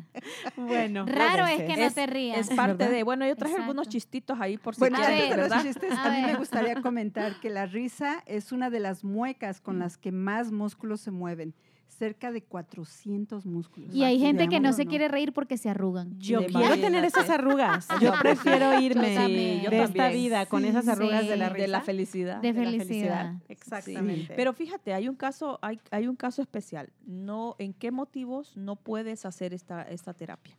Bueno, 0.56 1.06
Raro 1.06 1.46
es 1.46 1.62
que 1.64 1.78
no 1.78 1.84
Es- 1.92 1.96
te 1.96 2.08
rías. 2.08 2.50
Es 2.50 2.56
parte 2.56 2.74
¿Verdad? 2.76 2.92
de, 2.96 3.04
bueno, 3.04 3.26
yo 3.28 3.36
traje 3.36 3.56
algunos 3.56 3.88
Exacto. 3.88 3.92
chistitos 3.92 4.38
ahí 4.42 4.58
por 4.58 4.76
si 4.76 4.80
Bueno, 4.80 4.98
A 4.98 5.00
quieren, 5.00 5.16
antes 5.16 5.30
de 5.30 5.36
ver, 5.36 5.40
los 5.40 5.50
¿verdad? 5.50 5.64
chistes, 5.66 5.92
A 5.98 6.04
a, 6.06 6.10
mí 6.12 6.22
me 6.26 6.36
gustaría 6.36 6.82
comentar 6.82 7.40
que 7.40 7.50
la 7.50 7.66
risa 7.66 8.24
es 8.26 8.52
una 8.52 8.70
de 8.70 8.80
las 8.80 9.04
muecas 9.04 9.62
con 9.62 9.80
las 9.80 9.98
que 9.98 10.12
más 10.12 10.52
músculos 10.52 11.02
se 11.02 11.12
mueven. 11.12 11.54
Cerca 11.88 12.32
de 12.32 12.42
400 12.42 13.46
músculos. 13.46 13.94
Y 13.94 14.04
hay 14.04 14.18
gente 14.18 14.48
que 14.48 14.60
no 14.60 14.74
se 14.74 14.88
quiere 14.88 15.08
reír 15.08 15.34
porque 15.34 15.58
se 15.58 15.70
arrugan. 15.70 16.18
yo 16.18 16.40
De 16.40 16.46
quiero 16.48 16.62
tener 16.62 16.80
imagínate. 17.04 17.08
esas 17.08 17.30
arrugas. 17.30 17.88
Yo 17.90 18.00
Yo 18.00 18.12
también. 18.14 18.20
prefiero 18.38 18.80
irme 18.82 19.14
también. 19.16 19.62
yo 19.62 19.70
de 19.70 19.84
esta 19.84 19.94
también. 19.94 20.14
vida 20.14 20.46
con 20.48 20.66
esas 20.66 20.88
arrugas 20.88 21.28
de 21.28 21.36
la 21.38 21.48
Sí. 21.50 21.54
risa. 21.54 21.62
de 21.62 21.68
la 21.68 21.82
felicidad. 21.82 22.42
De 22.42 22.54
de 22.54 22.66
la 22.66 22.72
felicidad. 22.72 23.34
Exactamente. 23.50 24.34
Pero 24.36 24.54
fíjate, 24.54 24.94
hay 24.96 25.08
un 25.10 25.16
caso, 25.16 25.60
hay, 25.62 25.80
hay 25.92 26.08
un 26.08 26.16
caso 26.16 26.42
especial. 26.42 26.90
No, 27.06 27.56
¿En 27.60 27.74
qué 27.74 27.92
motivos 27.92 28.58
no 28.58 28.78
puedes 28.78 29.26
hacer 29.26 29.54
esta, 29.54 29.84
esta 29.84 30.14
terapia? 30.14 30.58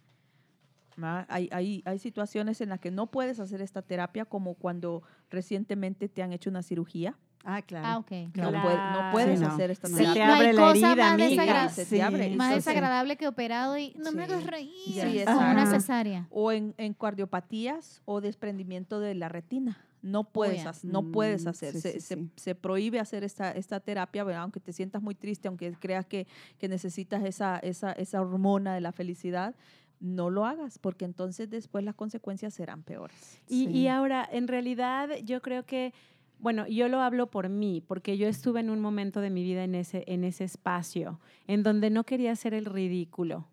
Hay, 1.29 1.49
hay, 1.53 1.83
hay 1.85 1.99
situaciones 1.99 2.61
en 2.61 2.69
las 2.69 2.81
que 2.81 2.91
no 2.91 3.11
puedes 3.11 3.41
hacer 3.41 3.63
esta 3.63 3.83
terapia, 3.83 4.25
como 4.25 4.55
cuando 4.55 5.03
recientemente 5.31 6.09
te 6.09 6.23
han 6.23 6.33
hecho 6.33 6.51
una 6.51 6.63
cirugía. 6.63 7.19
Ah, 7.45 7.61
claro. 7.61 7.87
Ah, 7.89 7.99
ok. 7.99 8.11
No, 8.13 8.33
Claro. 8.33 8.63
puede- 8.63 8.77
no 8.77 9.11
puedes 9.11 9.39
Sí, 9.41 9.45
no. 9.45 9.51
hacer 9.53 9.71
esta 9.73 9.89
Sí, 9.89 9.95
Se 9.95 9.99
te 9.99 10.13
terapia. 10.13 10.27
no 10.29 10.33
hay 10.35 10.41
abre 10.41 10.53
la 10.53 10.61
cosa 10.63 10.93
herida, 10.93 11.05
más 11.05 11.13
amiga. 11.15 11.29
desagra- 11.45 11.69
Se 11.71 11.87
te 11.87 12.03
abre. 12.03 12.37
Más 12.37 12.55
desagradable 12.55 13.17
que 13.17 13.27
operado 13.27 13.77
y 13.79 13.95
no 13.97 14.13
me 14.13 14.27
Sí. 14.27 14.33
hagas 14.33 14.47
reír. 14.47 14.71
Sí, 14.87 15.25
como 15.25 15.51
una 15.51 15.67
cesárea. 15.67 16.29
O 16.31 16.53
en, 16.53 16.73
en 16.79 16.95
cardiopatías 16.95 18.01
o 18.05 18.21
desprendimiento 18.21 19.01
de 19.01 19.15
la 19.17 19.29
retina. 19.29 19.79
No 20.03 20.25
puedes, 20.25 20.65
ya. 20.65 20.71
hac- 20.73 20.83
no 20.85 21.13
puedes 21.13 21.45
Mm, 21.45 21.49
hacer. 21.49 21.73
sí, 21.75 21.81
se, 21.81 21.93
sí, 21.93 22.01
se- 22.01 22.15
sí. 22.17 22.31
se 22.37 22.55
prohíbe 22.57 22.99
hacer 22.99 23.23
esta, 23.23 23.53
esta 23.53 23.79
terapia, 23.79 24.25
¿verdad? 24.25 24.43
aunque 24.43 24.59
te 24.59 24.73
sientas 24.73 25.01
muy 25.01 25.15
triste, 25.15 25.47
aunque 25.47 25.73
creas 25.75 26.07
que, 26.07 26.27
que 26.59 26.69
necesitas 26.69 27.25
esa, 27.25 27.59
esa, 27.59 27.93
esa 27.93 28.21
hormona 28.21 28.75
de 28.75 28.81
la 28.81 28.91
felicidad, 28.91 29.55
no 30.03 30.29
lo 30.31 30.45
hagas, 30.45 30.79
porque 30.79 31.05
entonces 31.05 31.49
después 31.49 31.85
las 31.85 31.95
consecuencias 31.95 32.53
serán 32.55 32.83
peores. 32.83 33.41
Y, 33.49 33.67
Sí. 33.67 33.71
y 33.71 33.87
ahora, 33.89 34.29
en 34.31 34.49
realidad, 34.49 35.09
yo 35.25 35.41
creo 35.41 35.65
que, 35.65 35.95
bueno, 36.41 36.67
yo 36.67 36.89
lo 36.89 37.01
hablo 37.01 37.29
por 37.29 37.49
mí, 37.49 37.81
porque 37.87 38.19
yo 38.19 38.27
estuve 38.27 38.61
en 38.61 38.69
un 38.71 38.81
momento 38.81 39.21
de 39.21 39.31
mi 39.31 39.45
vida 39.45 39.63
en 39.63 39.77
ese, 39.77 40.03
en 40.09 40.25
ese 40.25 40.43
espacio, 40.45 41.21
en 41.47 41.63
donde 41.63 41.89
no 41.91 42.03
quería 42.05 42.33
hacer 42.33 42.53
el 42.53 42.65
ridículo, 42.67 43.47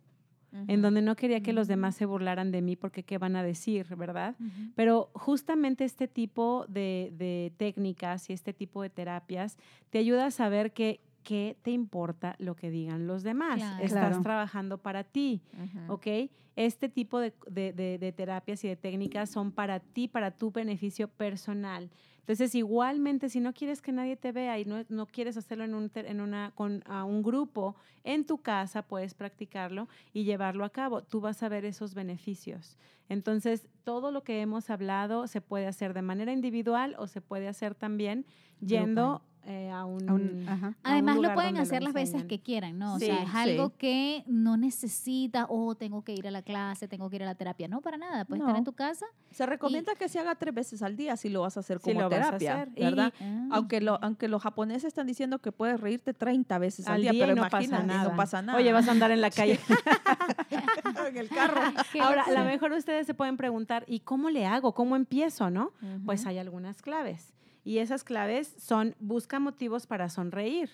en 0.67 0.81
donde 0.81 1.03
no 1.03 1.15
quería 1.15 1.41
que 1.41 1.53
los 1.53 1.67
demás 1.67 1.95
se 1.95 2.07
burlaran 2.07 2.49
de 2.49 2.63
mí, 2.63 2.75
porque 2.75 3.03
qué 3.03 3.19
van 3.19 3.35
a 3.35 3.43
decir, 3.43 3.95
¿verdad? 3.95 4.35
Pero 4.73 5.11
justamente 5.13 5.83
este 5.85 6.07
tipo 6.07 6.65
de, 6.67 7.13
de 7.15 7.53
técnicas 7.57 8.27
y 8.31 8.33
este 8.33 8.51
tipo 8.51 8.81
de 8.81 8.89
terapias 8.89 9.57
te 9.91 9.99
ayuda 9.99 10.25
a 10.25 10.31
saber 10.31 10.73
que 10.73 11.01
qué 11.29 11.55
te 11.61 11.69
importa 11.69 12.35
lo 12.39 12.55
que 12.55 12.71
digan 12.71 13.05
los 13.05 13.21
demás. 13.21 13.57
Claro. 13.59 13.83
Estás 13.83 14.07
Claro. 14.07 14.23
trabajando 14.23 14.77
para 14.79 15.03
ti. 15.03 15.41
Ujú. 15.53 15.93
¿ok? 15.93 16.07
Este 16.55 16.89
tipo 16.89 17.19
de, 17.19 17.33
de- 17.47 17.71
de- 17.71 17.97
de 17.99 18.11
terapias 18.11 18.63
y 18.63 18.67
de 18.67 18.75
técnicas 18.75 19.29
son 19.29 19.51
para 19.51 19.79
ti, 19.79 20.07
para 20.07 20.31
tu 20.31 20.49
beneficio 20.51 21.07
personal. 21.07 21.91
Entonces, 22.21 22.53
igualmente, 22.55 23.29
si 23.29 23.39
no 23.39 23.53
quieres 23.53 23.81
que 23.81 23.91
nadie 23.91 24.15
te 24.15 24.31
vea 24.31 24.57
y 24.59 24.65
no, 24.65 24.83
no 24.89 25.05
quieres 25.05 25.37
hacerlo 25.37 25.63
en 25.65 25.73
un, 25.75 25.91
en 25.93 26.19
una, 26.21 26.51
con 26.55 26.83
a 26.87 27.03
un 27.03 27.21
grupo, 27.21 27.75
en 28.03 28.25
tu 28.25 28.39
casa 28.39 28.81
puedes 28.81 29.13
practicarlo 29.13 29.87
y 30.13 30.23
llevarlo 30.23 30.63
a 30.65 30.69
cabo. 30.71 31.01
Tú 31.03 31.21
vas 31.21 31.41
a 31.43 31.49
ver 31.49 31.63
esos 31.65 31.93
beneficios. 31.93 32.77
Entonces, 33.07 33.67
todo 33.83 34.11
lo 34.11 34.23
que 34.23 34.41
hemos 34.41 34.69
hablado 34.69 35.27
se 35.27 35.41
puede 35.41 35.65
hacer 35.67 35.93
de 35.93 36.01
manera 36.01 36.31
individual 36.33 36.95
o 36.99 37.05
se 37.07 37.21
puede 37.21 37.47
hacer 37.47 37.73
también 37.75 38.25
yendo 38.61 39.21
eh, 39.51 39.69
a 39.71 39.85
un... 39.85 40.09
A 40.09 40.13
un- 40.13 40.45
ajá. 40.47 40.65
a 40.67 40.69
un 40.69 40.75
Además, 40.83 41.17
lo 41.17 41.33
pueden 41.33 41.57
hacer 41.57 41.81
las 41.83 41.93
veces 41.93 42.25
que 42.25 42.39
quieran, 42.39 42.77
¿no? 42.79 42.95
O 42.95 42.99
Sí, 42.99 43.05
sea, 43.07 43.23
es 43.23 43.29
sí. 43.31 43.37
algo 43.37 43.75
que 43.77 44.23
no 44.27 44.57
necesita, 44.57 45.45
o 45.49 45.75
tengo 45.75 46.03
que 46.03 46.13
ir 46.13 46.27
a 46.27 46.31
la 46.31 46.41
clase, 46.41 46.87
tengo 46.87 47.09
que 47.09 47.17
ir 47.17 47.23
a 47.23 47.25
la 47.25 47.35
terapia. 47.35 47.67
No, 47.67 47.81
para 47.81 47.97
nada. 47.97 48.25
Puedes 48.25 48.41
estar 48.41 48.53
No. 48.53 48.59
en 48.59 48.63
tu 48.65 48.73
casa. 48.73 49.05
Se 49.31 49.45
recomienda 49.45 49.93
que 49.95 50.07
se 50.09 50.19
haga 50.19 50.35
tres 50.35 50.53
veces 50.53 50.81
al 50.81 50.95
día 50.95 51.15
si 51.17 51.29
lo 51.29 51.41
vas 51.41 51.57
a 51.57 51.59
hacer 51.61 51.79
Si 51.79 51.93
como 51.93 52.09
vas 52.09 52.13
a 52.13 52.37
terapia, 52.37 52.53
hacer. 52.55 52.69
Y- 52.75 52.81
¿verdad? 52.83 53.13
Ah. 53.21 53.47
Aunque, 53.51 53.81
lo, 53.81 53.99
aunque 54.03 54.27
los 54.27 54.41
japoneses 54.41 54.85
están 54.85 55.07
diciendo 55.07 55.39
que 55.39 55.51
puedes 55.51 55.79
reírte 55.79 56.13
30 56.13 56.57
veces 56.57 56.87
al, 56.87 56.95
al 56.95 57.01
día, 57.01 57.11
día 57.11 57.23
pero 57.25 57.35
no 57.35 57.47
imagina, 57.47 57.77
pasa 57.77 57.87
nada. 57.87 58.09
no 58.09 58.15
pasa 58.15 58.41
nada. 58.41 58.57
Oye, 58.57 58.71
vas 58.73 58.87
a 58.87 58.91
andar 58.91 59.11
en 59.11 59.21
la 59.21 59.29
calle. 59.31 59.59
en 61.07 61.17
el 61.17 61.29
carro. 61.29 61.61
Ahora, 62.01 62.23
a 62.23 62.31
lo 62.31 62.43
mejor 62.45 62.71
ustedes 62.71 63.05
se 63.07 63.13
pueden 63.13 63.37
preguntar, 63.37 63.83
¿y 63.87 63.99
cómo 64.01 64.29
le 64.29 64.45
hago? 64.45 64.73
¿Cómo 64.73 64.95
empiezo? 64.95 65.49
¿No? 65.49 65.71
Pues 66.05 66.25
hay 66.25 66.37
algunas 66.37 66.81
claves. 66.81 67.33
Y 67.63 67.79
esas 67.79 68.03
claves 68.03 68.53
son, 68.57 68.95
busca 68.99 69.39
motivos 69.39 69.85
para 69.87 70.09
sonreír, 70.09 70.69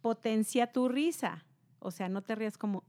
potencia 0.00 0.66
tu 0.72 0.88
risa. 0.88 1.44
O 1.78 1.90
sea, 1.90 2.08
no 2.08 2.22
te 2.22 2.34
rías 2.34 2.58
como... 2.58 2.84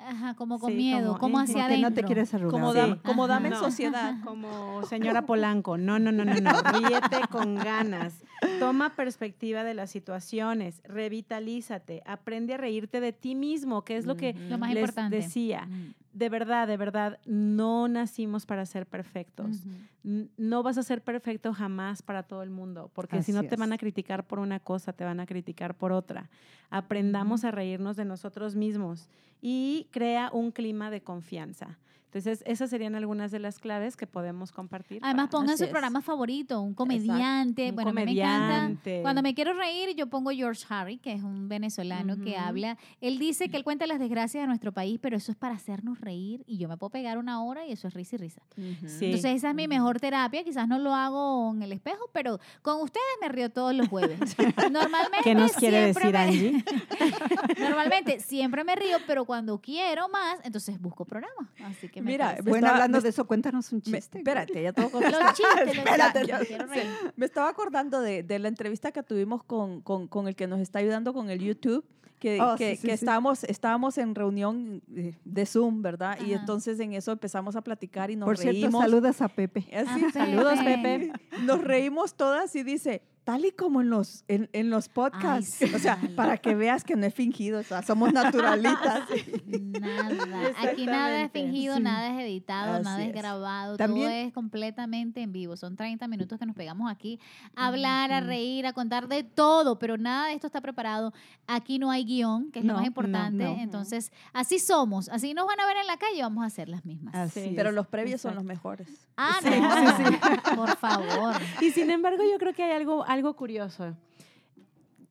Ajá, 0.00 0.34
como 0.34 0.60
con 0.60 0.70
Sí, 0.70 0.76
miedo, 0.76 1.08
como, 1.08 1.18
como 1.18 1.38
hacia 1.40 1.54
Porque 1.54 1.64
adentro. 1.74 1.90
no 1.90 1.94
te 1.94 2.04
quieres 2.04 2.32
arrugar. 2.32 2.52
Como, 2.52 2.72
Sí. 2.72 2.78
dam- 2.78 3.02
como 3.02 3.26
dame 3.26 3.48
en 3.48 3.54
No. 3.54 3.60
sociedad. 3.60 4.14
Como 4.24 4.82
señora 4.88 5.26
Polanco. 5.26 5.76
No, 5.76 5.98
no, 5.98 6.12
no, 6.12 6.24
no, 6.24 6.34
no. 6.34 6.62
Ríete 6.72 7.26
con 7.30 7.56
ganas. 7.56 8.14
Toma 8.58 8.94
perspectiva 8.94 9.64
de 9.64 9.74
las 9.74 9.90
situaciones. 9.90 10.80
Revitalízate. 10.84 12.02
Aprende 12.06 12.54
a 12.54 12.56
reírte 12.56 13.00
de 13.00 13.12
ti 13.12 13.34
mismo, 13.34 13.84
que 13.84 13.96
es 13.96 14.06
lo 14.06 14.16
que 14.16 14.30
Ujú. 14.30 14.50
Lo 14.50 14.58
más 14.58 14.72
les 14.72 14.82
importante. 14.82 15.16
decía. 15.16 15.66
Mm. 15.66 15.94
De 16.12 16.28
verdad, 16.28 16.66
de 16.66 16.76
verdad, 16.76 17.18
no 17.26 17.86
nacimos 17.88 18.46
para 18.46 18.66
ser 18.66 18.86
perfectos. 18.86 19.64
No 20.02 20.62
vas 20.62 20.78
a 20.78 20.82
ser 20.82 21.02
perfecto 21.02 21.52
jamás 21.52 22.02
para 22.02 22.22
todo 22.24 22.42
el 22.42 22.50
mundo, 22.50 22.90
porque 22.92 23.22
si 23.22 23.32
no 23.32 23.44
te 23.44 23.56
van 23.56 23.72
a 23.72 23.78
criticar 23.78 24.26
por 24.26 24.38
una 24.38 24.58
cosa, 24.58 24.92
te 24.92 25.04
van 25.04 25.20
a 25.20 25.26
criticar 25.26 25.76
por 25.76 25.92
otra. 25.92 26.28
Aprendamos 26.70 27.44
a 27.44 27.50
reírnos 27.50 27.96
de 27.96 28.04
nosotros 28.04 28.56
mismos 28.56 29.08
y 29.40 29.86
crea 29.92 30.30
un 30.32 30.50
clima 30.50 30.90
de 30.90 31.02
confianza. 31.02 31.78
Entonces, 32.08 32.42
esas 32.46 32.70
serían 32.70 32.94
algunas 32.94 33.30
de 33.30 33.38
las 33.38 33.58
claves 33.58 33.96
que 33.96 34.06
podemos 34.06 34.50
compartir. 34.50 34.98
Además, 35.02 35.28
pongan 35.30 35.50
Así 35.50 35.58
su 35.58 35.64
es. 35.64 35.70
programa 35.70 36.00
favorito, 36.00 36.60
un 36.62 36.72
comediante. 36.72 37.68
Un 37.68 37.74
bueno, 37.74 37.90
a 37.90 37.92
mí 37.92 38.04
me 38.06 38.12
encanta. 38.12 38.46
comediante. 38.60 39.02
Cuando 39.02 39.22
me 39.22 39.34
quiero 39.34 39.52
reír, 39.52 39.94
yo 39.94 40.06
pongo 40.08 40.30
George 40.30 40.64
Harry, 40.70 40.96
que 40.96 41.12
es 41.12 41.22
un 41.22 41.48
venezolano 41.48 42.16
que 42.16 42.36
habla. 42.38 42.78
Él 43.02 43.18
dice 43.18 43.50
que 43.50 43.58
él 43.58 43.64
cuenta 43.64 43.86
las 43.86 43.98
desgracias 43.98 44.42
de 44.42 44.46
nuestro 44.46 44.72
país, 44.72 44.98
pero 45.02 45.16
eso 45.18 45.30
es 45.32 45.36
para 45.36 45.54
hacernos 45.54 46.00
reír 46.00 46.42
y 46.46 46.56
yo 46.56 46.66
me 46.68 46.76
puedo 46.78 46.90
pegar 46.90 47.18
una 47.18 47.42
hora 47.42 47.66
y 47.66 47.72
eso 47.72 47.88
es 47.88 47.94
risa 47.94 48.16
y 48.16 48.18
risa. 48.18 48.42
Sí. 48.56 49.04
Entonces, 49.06 49.24
esa 49.36 49.50
es 49.50 49.54
mi 49.54 49.68
mejor 49.68 50.00
terapia. 50.00 50.42
Quizás 50.44 50.66
no 50.66 50.78
lo 50.78 50.94
hago 50.94 51.52
en 51.54 51.62
el 51.62 51.72
espejo, 51.72 52.08
pero 52.14 52.40
con 52.62 52.80
ustedes 52.80 53.04
me 53.20 53.28
río 53.28 53.50
todos 53.50 53.74
los 53.74 53.86
jueves. 53.88 54.18
Normalmente. 54.72 55.24
¿Qué 55.24 55.34
nos 55.34 55.52
quiere 55.52 55.92
siempre 55.92 56.10
decir 56.26 56.52
me- 56.52 56.58
Angie? 57.00 57.60
Normalmente 57.60 58.20
siempre 58.20 58.64
me 58.64 58.74
río, 58.76 58.96
pero 59.06 59.24
cuando 59.24 59.60
quiero 59.60 60.08
más, 60.08 60.38
entonces 60.44 60.80
busco 60.80 61.04
programas. 61.04 61.48
Así 61.64 61.88
que 61.88 61.97
me 62.00 62.12
Mira, 62.12 62.34
me 62.36 62.42
Bueno, 62.42 62.56
estaba- 62.66 62.72
hablando 62.76 62.98
me- 62.98 63.02
de 63.02 63.08
eso, 63.10 63.26
cuéntanos 63.26 63.72
un 63.72 63.78
Me- 63.78 63.98
chiste. 63.98 64.18
espérate, 64.18 64.62
ya 64.62 64.72
te 64.72 64.80
voy 64.82 64.88
a 64.88 64.92
contar. 65.12 65.22
Los 65.24 65.34
chistes, 65.34 65.76
Espérate, 65.78 66.26
ya- 66.26 66.38
me 66.38 66.46
quiero 66.46 66.66
reír. 66.66 66.86
Me 67.16 67.26
estaba 67.26 67.48
acordando 67.48 68.00
de, 68.00 68.22
de 68.22 68.38
la 68.38 68.48
entrevista 68.48 68.92
que 68.92 69.02
tuvimos 69.02 69.42
con, 69.44 69.80
con, 69.82 70.06
con 70.08 70.28
el 70.28 70.34
que 70.36 70.46
nos 70.46 70.60
está 70.60 70.78
ayudando 70.78 71.12
con 71.14 71.30
el 71.30 71.38
YouTube, 71.40 71.84
que, 72.18 72.40
Oh, 72.40 72.56
que, 72.56 72.70
sí, 72.72 72.76
sí, 72.78 72.88
que 72.88 72.96
sí. 72.96 73.04
estábamos, 73.04 73.44
estábamos 73.44 73.96
en 73.96 74.14
reunión 74.16 74.82
de, 74.88 75.14
de 75.24 75.46
Zoom, 75.46 75.82
¿verdad? 75.82 76.18
Y 76.20 76.32
Ajá. 76.32 76.40
entonces 76.40 76.80
en 76.80 76.92
eso 76.94 77.12
empezamos 77.12 77.54
a 77.54 77.60
platicar 77.62 78.10
y 78.10 78.16
nos 78.16 78.26
Por 78.26 78.36
cierto, 78.38 78.60
reímos. 78.60 78.82
saludas 78.82 79.22
a 79.22 79.28
Pepe. 79.28 79.60
Así, 79.72 80.04
Ah, 80.06 80.10
Saludos, 80.12 80.58
Pepe. 80.64 81.12
Nos 81.44 81.62
reímos 81.62 82.14
todas 82.14 82.54
y 82.56 82.64
dice, 82.64 83.02
tal 83.28 83.44
y 83.44 83.50
como 83.50 83.82
en 83.82 83.90
los, 83.90 84.24
en, 84.26 84.48
en 84.54 84.70
los 84.70 84.88
podcasts. 84.88 85.50
sí, 85.58 85.66
o 85.74 85.78
sea, 85.78 85.98
para 86.16 86.38
que 86.38 86.54
veas 86.54 86.82
que 86.82 86.96
no 86.96 87.04
es 87.04 87.12
fingido, 87.12 87.60
o 87.60 87.62
sea, 87.62 87.82
somos 87.82 88.10
naturalitas. 88.10 89.02
Nada. 89.46 90.52
Aquí 90.62 90.86
nada 90.86 91.20
es 91.24 91.30
fingido, 91.32 91.76
Sí. 91.76 91.82
nada 91.82 92.08
es 92.08 92.24
editado, 92.24 92.82
nada 92.82 93.02
es 93.02 93.08
es. 93.10 93.14
grabado. 93.14 93.76
También- 93.76 94.06
Todo 94.08 94.16
es 94.16 94.32
completamente 94.32 95.20
en 95.20 95.32
vivo. 95.32 95.58
Son 95.58 95.76
30 95.76 96.08
minutos 96.08 96.38
que 96.38 96.46
nos 96.46 96.56
pegamos 96.56 96.90
aquí 96.90 97.20
a 97.54 97.66
hablar, 97.66 98.12
a 98.12 98.20
reír, 98.20 98.66
a 98.66 98.72
contar 98.72 99.08
de 99.08 99.24
todo, 99.24 99.78
pero 99.78 99.98
nada 99.98 100.28
de 100.28 100.32
esto 100.32 100.46
está 100.46 100.62
preparado. 100.62 101.12
Aquí 101.46 101.78
no 101.78 101.90
hay 101.90 102.04
guion, 102.04 102.50
que 102.50 102.60
es 102.60 102.64
No, 102.64 102.72
lo 102.72 102.78
más 102.78 102.86
importante. 102.86 103.44
no. 103.44 103.56
Entonces, 103.60 104.10
así 104.32 104.58
somos. 104.58 105.10
Así 105.10 105.34
nos 105.34 105.46
van 105.46 105.60
a 105.60 105.66
ver 105.66 105.76
en 105.76 105.86
la 105.86 105.98
calle, 105.98 106.22
vamos 106.22 106.44
a 106.44 106.46
hacer 106.46 106.70
las 106.70 106.86
mismas. 106.86 107.14
Así. 107.14 107.52
Pero 107.54 107.68
es. 107.68 107.74
los 107.74 107.86
previos 107.88 108.22
son 108.22 108.34
los 108.36 108.44
mejores. 108.44 108.88
Ah, 109.18 109.38
Sí, 109.42 109.50
no. 109.50 109.68
Por 110.56 110.76
favor. 110.78 111.34
Y 111.60 111.72
sin 111.72 111.90
embargo, 111.90 112.22
yo 112.24 112.38
creo 112.38 112.54
que 112.54 112.62
hay 112.62 112.72
algo, 112.72 113.04
algo 113.04 113.17
curioso. 113.34 113.96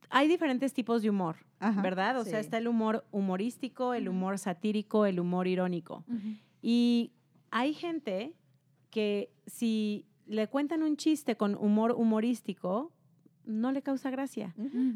Hay 0.09 0.27
diferentes 0.27 0.73
tipos 0.73 1.01
de 1.01 1.09
humor, 1.09 1.37
Ajá. 1.59 1.81
¿verdad? 1.81 2.19
O 2.19 2.23
sea, 2.23 2.39
está 2.39 2.57
el 2.57 2.67
humor 2.67 3.05
humorístico, 3.11 3.93
el 3.93 4.07
humor 4.07 4.37
satírico, 4.39 5.05
el 5.05 5.19
humor 5.19 5.47
irónico. 5.47 6.05
Y 6.61 7.11
hay 7.51 7.73
gente 7.73 8.33
que 8.89 9.31
si 9.45 10.05
le 10.25 10.47
cuentan 10.47 10.83
un 10.83 10.97
chiste 10.97 11.35
con 11.35 11.55
humor 11.55 11.91
humorístico, 11.91 12.91
no 13.45 13.71
le 13.71 13.81
causa 13.81 14.09
gracia. 14.09 14.53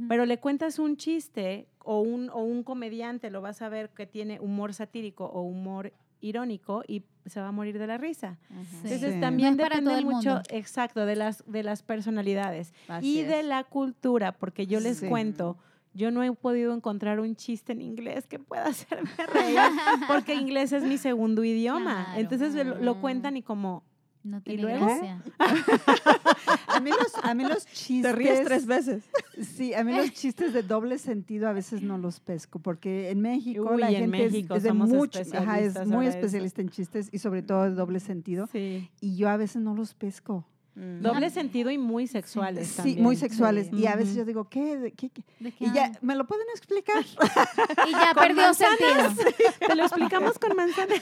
Pero 0.07 0.25
le 0.25 0.39
cuentas 0.39 0.79
un 0.79 0.97
chiste 0.97 1.67
o 1.79 2.01
un, 2.01 2.29
o 2.29 2.39
un 2.39 2.63
comediante, 2.63 3.29
lo 3.29 3.41
vas 3.41 3.61
a 3.61 3.69
ver 3.69 3.89
que 3.89 4.05
tiene 4.05 4.39
humor 4.39 4.73
satírico 4.73 5.25
o 5.25 5.41
humor 5.41 5.93
irónico 6.21 6.83
y 6.87 7.03
se 7.25 7.39
va 7.41 7.49
a 7.49 7.51
morir 7.51 7.77
de 7.77 7.87
la 7.87 7.97
risa. 7.97 8.37
Sí. 8.49 8.55
Entonces 8.83 9.13
Sí. 9.15 9.19
también 9.19 9.55
No 9.57 9.63
es 9.63 9.69
para 9.69 9.75
depende 9.81 9.89
todo 9.91 9.99
el 9.99 10.05
mucho, 10.05 10.29
mundo. 10.29 10.41
exacto, 10.49 11.05
de 11.05 11.15
las, 11.15 11.43
de 11.47 11.63
las 11.63 11.83
personalidades 11.83 12.73
Así 12.87 13.19
y 13.19 13.23
de 13.23 13.43
la 13.43 13.63
cultura, 13.63 14.31
porque 14.31 14.65
yo 14.67 14.79
les 14.79 14.97
Sí. 14.97 15.07
cuento, 15.07 15.57
yo 15.93 16.09
no 16.11 16.23
he 16.23 16.31
podido 16.31 16.73
encontrar 16.73 17.19
un 17.19 17.35
chiste 17.35 17.73
en 17.73 17.81
inglés 17.81 18.25
que 18.27 18.39
pueda 18.39 18.65
hacerme 18.69 19.09
reír, 19.33 19.59
porque 20.07 20.33
inglés 20.35 20.71
es 20.71 20.83
mi 20.83 20.97
segundo 20.97 21.43
idioma. 21.43 22.05
Claro. 22.05 22.19
Entonces 22.21 22.65
lo, 22.65 22.77
lo 22.79 23.01
cuentan 23.01 23.37
y 23.37 23.41
como, 23.43 23.83
No 24.23 24.37
¿Y 24.37 24.41
tiene 24.41 24.61
luego? 24.63 24.85
gracia. 24.85 25.23
A 26.67 26.79
mí 26.79 26.89
los, 26.91 27.13
a 27.23 27.33
mí 27.33 27.43
los 27.43 27.65
chistes. 27.65 28.01
Te 28.11 28.11
ríes 28.17 28.43
tres 28.43 28.65
veces. 28.65 29.03
Sí, 29.41 29.73
a 29.73 29.83
mí 29.83 29.95
los 29.95 30.11
chistes 30.13 30.53
de 30.53 30.63
doble 30.63 30.97
sentido 30.97 31.47
a 31.47 31.53
veces 31.53 31.81
no 31.81 31.97
los 31.97 32.19
pesco, 32.19 32.59
porque 32.59 33.09
en 33.11 33.21
México 33.21 33.69
Uy, 33.73 33.81
la 33.81 33.89
en 33.91 33.95
gente 34.11 34.25
es- 34.25 34.31
México 34.31 34.55
es, 34.55 34.63
de 34.63 34.73
mucho, 34.73 35.19
ajá, 35.19 35.25
es 35.25 35.27
especialistas 35.27 35.87
muy 35.87 36.07
especialista 36.07 36.61
en 36.61 36.69
chistes 36.69 37.09
y 37.11 37.19
sobre 37.19 37.41
todo 37.43 37.63
de 37.63 37.71
doble 37.71 37.99
sentido. 37.99 38.47
sí. 38.51 38.89
Y 39.01 39.15
yo 39.17 39.29
a 39.29 39.37
veces 39.37 39.61
no 39.61 39.75
los 39.75 39.93
pesco. 39.93 40.45
Mm. 40.73 41.01
Doble 41.01 41.29
sentido 41.29 41.69
y 41.69 41.77
muy 41.77 42.07
sexuales 42.07 42.67
Sí, 42.69 42.75
también. 42.77 43.03
muy 43.03 43.15
sexuales. 43.17 43.67
Sí. 43.69 43.75
Y 43.81 43.87
a 43.87 43.95
veces 43.97 44.15
yo 44.15 44.23
digo, 44.23 44.47
¿qué? 44.47 44.77
¿De 44.77 44.91
qué? 44.93 45.09
qué? 45.09 45.21
¿De 45.41 45.51
qué 45.51 45.65
Y 45.65 45.73
ya, 45.73 45.85
hablan? 45.87 45.99
¿me 46.01 46.15
lo 46.15 46.25
pueden 46.25 46.47
explicar? 46.55 47.03
Y 47.87 47.91
ya 47.91 48.13
perdió 48.15 48.53
sentido. 48.53 49.25
Te 49.67 49.75
lo 49.75 49.83
explicamos 49.83 50.39
con 50.39 50.55
manzana. 50.55 50.93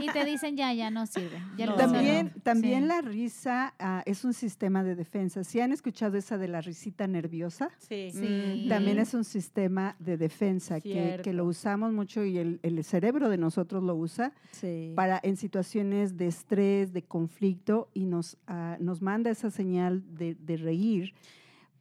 Y 0.00 0.06
te 0.08 0.24
dicen 0.24 0.56
ya, 0.56 0.72
ya 0.72 0.90
no 0.90 1.04
sirve. 1.06 1.38
Ya 1.58 1.66
No. 1.66 1.74
También, 1.74 2.32
también 2.42 2.82
Sí. 2.84 2.88
la 2.88 3.00
risa 3.02 3.74
ah, 3.78 4.02
es 4.06 4.24
un 4.24 4.32
sistema 4.32 4.82
de 4.82 4.94
defensa. 4.94 5.44
¿Sí 5.44 5.60
han 5.60 5.72
escuchado 5.72 6.16
esa 6.16 6.38
de 6.38 6.48
la 6.48 6.62
risita 6.62 7.06
nerviosa? 7.06 7.68
Sí. 7.78 8.10
Sí. 8.12 8.66
También 8.70 8.98
es 8.98 9.12
un 9.12 9.24
sistema 9.24 9.96
de 9.98 10.16
defensa 10.16 10.80
que, 10.80 11.20
que 11.22 11.32
lo 11.34 11.44
usamos 11.44 11.92
mucho 11.92 12.24
y 12.24 12.38
el, 12.38 12.58
el 12.62 12.82
cerebro 12.84 13.28
de 13.28 13.36
nosotros 13.36 13.82
lo 13.82 13.94
usa 13.96 14.32
Sí. 14.52 14.92
para 14.96 15.20
en 15.22 15.36
situaciones 15.36 16.16
de 16.16 16.26
estrés, 16.28 16.94
de 16.94 17.02
conflicto 17.02 17.90
y 17.92 18.06
nos, 18.06 18.38
ah, 18.46 18.78
nos 18.80 19.02
manda 19.02 19.09
esa 19.30 19.50
señal 19.50 20.02
de, 20.16 20.34
de 20.34 20.56
reír 20.56 21.12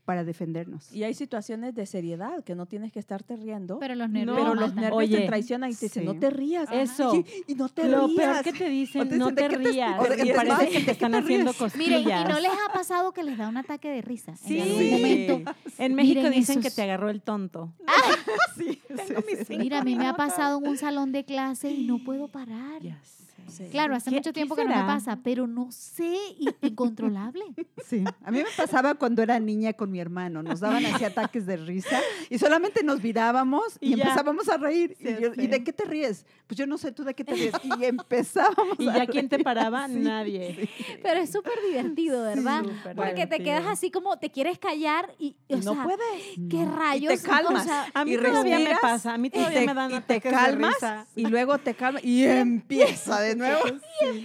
para 0.06 0.24
defendernos. 0.24 0.92
Y 0.92 1.04
hay 1.04 1.14
situaciones 1.14 1.76
de 1.76 1.86
seriedad 1.86 2.44
que 2.44 2.56
no 2.56 2.66
tienes 2.66 2.92
que 2.92 2.98
estarte 2.98 3.36
riendo. 3.36 3.78
Pero 3.78 3.94
los 3.94 4.08
No, 4.10 4.14
nervios. 4.18 4.38
pero 4.40 4.56
los 4.56 4.74
nervios 4.74 4.98
Oye, 4.98 5.18
te 5.20 5.28
traicionan 5.28 5.70
y 5.70 5.76
te 5.76 5.86
dicen, 5.86 6.02
sí. 6.02 6.08
no 6.08 6.16
te 6.16 6.32
rías. 6.32 6.68
Eso. 6.72 7.14
Y, 7.16 7.52
y 7.52 7.54
no 7.54 7.70
te 7.70 7.88
Lo 7.88 8.08
rías. 8.08 8.18
peor 8.18 8.44
que 8.44 8.54
te 8.54 8.70
dicen, 8.70 9.08
te 9.08 9.18
no 9.20 9.30
dicen, 9.30 9.36
¿de 9.36 9.42
te 9.56 9.64
te- 9.64 9.70
rías. 9.72 10.00
o 10.00 10.04
de 10.06 10.16
y 10.24 10.28
te 10.30 10.34
parece 10.34 10.70
que 10.72 10.80
te 10.84 10.92
están 10.94 11.14
haciendo 11.16 11.54
cosquillas. 11.54 12.04
Miren, 12.04 12.22
¿y 12.22 12.24
no 12.28 12.40
les 12.40 12.52
ha 12.52 12.74
pasado 12.74 13.12
que 13.12 13.22
les 13.24 13.38
da 13.38 13.50
un 13.50 13.58
ataque 13.58 13.88
de 13.90 14.02
risa? 14.02 14.36
Sí. 14.36 14.58
En 14.58 14.64
algún 14.64 14.90
momento. 14.90 15.52
En 15.78 15.94
México 15.94 16.18
Miren 16.22 16.34
dicen 16.34 16.62
que 16.62 16.70
esos- 16.70 16.76
te 16.78 16.82
agarró 16.82 17.12
el 17.12 17.22
tonto. 17.22 17.72
Sí, 18.58 18.82
Tengo 18.88 19.22
mis 19.28 19.46
cinco 19.48 19.62
Mira, 19.64 19.80
a 19.80 19.84
mí 19.84 19.96
me 19.96 20.08
ha 20.08 20.16
pasado 20.16 20.58
en 20.58 20.68
un 20.70 20.78
salón 20.78 21.12
de 21.12 21.24
clase 21.24 21.70
y 21.72 21.86
no 21.86 22.04
puedo 22.04 22.28
parar. 22.30 22.82
Ya 22.82 23.00
sé. 23.04 23.29
Sí. 23.50 23.65
Claro, 23.72 23.96
hace 23.96 24.10
¿Qué- 24.10 24.18
mucho 24.18 24.34
tiempo 24.34 24.56
que 24.56 24.63
no 24.65 24.75
me 24.75 24.84
pasa, 24.84 25.20
pero 25.24 25.48
no 25.48 25.72
sé, 25.72 26.15
y- 26.39 26.50
incontrolable. 26.62 27.44
Sí, 27.86 28.03
a 28.24 28.29
mí 28.32 28.39
me 28.39 28.46
pasaba 28.56 28.94
cuando 28.96 29.24
era 29.24 29.39
niña 29.39 29.74
con 29.74 29.89
mi 29.89 30.00
hermano, 30.00 30.44
nos 30.44 30.60
daban 30.60 30.86
así 30.86 31.03
ataques 31.06 31.46
de 31.48 31.58
risa 31.58 32.00
y 32.29 32.38
solamente 32.38 32.84
nos 32.84 33.01
mirábamos 33.01 33.77
y, 33.79 33.89
Y 33.89 33.94
empezábamos 33.94 34.48
a 34.50 34.58
reír. 34.58 34.96
Ya 35.00 35.10
Y, 35.12 35.22
yo, 35.22 35.29
¿Y 35.34 35.41
sé. 35.41 35.48
de 35.48 35.63
qué 35.63 35.74
te 35.74 35.86
ríes? 35.86 36.25
Pues 36.46 36.58
yo 36.58 36.68
no 36.68 36.77
sé, 36.77 36.91
¿tú 36.91 37.03
de 37.03 37.13
qué 37.15 37.24
te 37.24 37.34
ríes? 37.34 37.53
Y 37.79 37.86
empezábamos 37.86 38.79
¿Y 38.79 38.88
a 38.89 38.98
ya 38.98 39.08
quién 39.08 39.27
te 39.29 39.38
reír. 39.38 39.44
paraba? 39.44 39.88
Sí. 39.88 39.96
Nadie. 39.96 40.69
Pero 41.02 41.19
es 41.21 41.32
súper 41.32 41.54
divertido, 41.67 42.21
¿verdad? 42.24 42.63
súper 42.63 42.95
Porque 42.95 43.26
te 43.28 43.38
quedas 43.38 43.62
divertido. 43.62 43.69
así 43.71 43.91
como 43.91 44.17
te 44.19 44.30
quieres 44.30 44.60
callar 44.60 45.10
y, 45.17 45.36
Y 45.47 45.54
o 45.56 45.58
no 45.58 45.74
sea, 45.74 45.84
puedes. 45.84 46.24
¿qué 46.50 46.65
rayos? 46.65 47.13
Y 47.13 47.17
te 47.17 47.24
calmas. 47.28 47.63
O 47.63 47.67
sea, 47.67 47.88
A 47.93 48.06
mí 48.06 48.13
Y 48.13 48.17
todavía 48.17 48.43
me 48.60 48.65
respiras, 48.65 48.80
pasa. 48.82 49.13
A 49.13 49.17
mí 49.17 49.28
Y 49.28 49.32
todavía 49.32 49.60
te, 49.62 49.65
me 49.65 49.74
dan 49.74 49.88
y 49.89 49.93
te 49.93 49.97
ataques 49.97 50.24
de 50.32 50.38
calmas 50.38 50.74
risa. 50.76 51.08
y 51.15 51.26
luego 51.26 51.58
te 51.58 51.74
calmas 51.74 52.04
y 52.04 52.24
empieza 52.26 53.19
de 53.21 53.36
nuevo. 53.39 53.63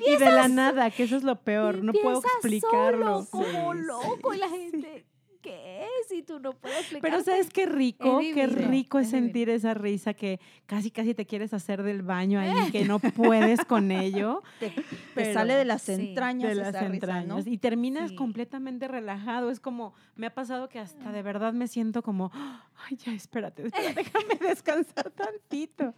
Y 0.07 0.17
de 0.17 0.27
la 0.27 0.49
nada, 0.49 0.91
que 0.91 1.05
eso 1.05 1.17
es 1.17 1.23
lo 1.23 1.37
peor. 1.37 1.83
No 1.83 1.93
puedo 1.93 2.19
explicarlo. 2.23 3.25
Solo, 3.25 3.31
como 3.31 3.73
Sí, 3.73 3.81
loco 3.81 4.35
y 4.35 4.39
la 4.39 4.49
gente, 4.49 5.05
¿qué 5.45 5.83
es? 5.85 6.11
Y 6.13 6.23
tú 6.23 6.41
no 6.41 6.55
puedes 6.55 6.79
explicar. 6.81 7.11
Pero 7.11 7.23
¿sabes 7.23 7.51
qué 7.51 7.67
rico? 7.67 8.19
Qué 8.19 8.47
rico 8.47 8.99
es 8.99 9.07
es 9.07 9.13
divino. 9.13 9.27
sentir 9.27 9.51
esa 9.51 9.75
risa 9.75 10.15
que 10.15 10.41
casi 10.67 10.91
casi 10.91 11.15
te 11.15 11.27
quieres 11.27 11.53
hacer 11.55 11.83
del 11.83 12.03
baño 12.03 12.41
ahí, 12.41 12.71
que 12.73 12.85
no 12.85 12.99
puedes 12.99 13.65
con 13.67 13.91
ello. 13.93 14.43
Te, 14.59 14.71
te 14.71 14.83
Pero- 15.15 15.35
sale 15.35 15.55
de 15.55 15.65
las 15.67 15.83
sí, 15.83 15.93
entrañas 15.93 16.49
de 16.49 16.55
las 16.55 16.69
esa 16.71 16.81
risa, 16.81 16.95
entrañas. 16.95 17.47
¿no? 17.47 17.53
Y 17.53 17.59
terminas 17.59 18.11
Sí. 18.11 18.17
completamente 18.17 18.89
relajado. 18.89 19.51
Es 19.51 19.61
como, 19.61 19.95
me 20.17 20.27
ha 20.27 20.35
pasado 20.35 20.69
que 20.69 20.79
hasta 20.79 21.13
de 21.13 21.23
verdad 21.23 21.53
me 21.53 21.69
siento 21.69 22.03
como, 22.03 22.31
ay, 22.35 22.97
ya, 22.97 23.13
espérate, 23.13 23.67
espérate, 23.67 23.95
déjame 24.13 24.35
descansar 24.49 25.11
tantito. 25.11 25.95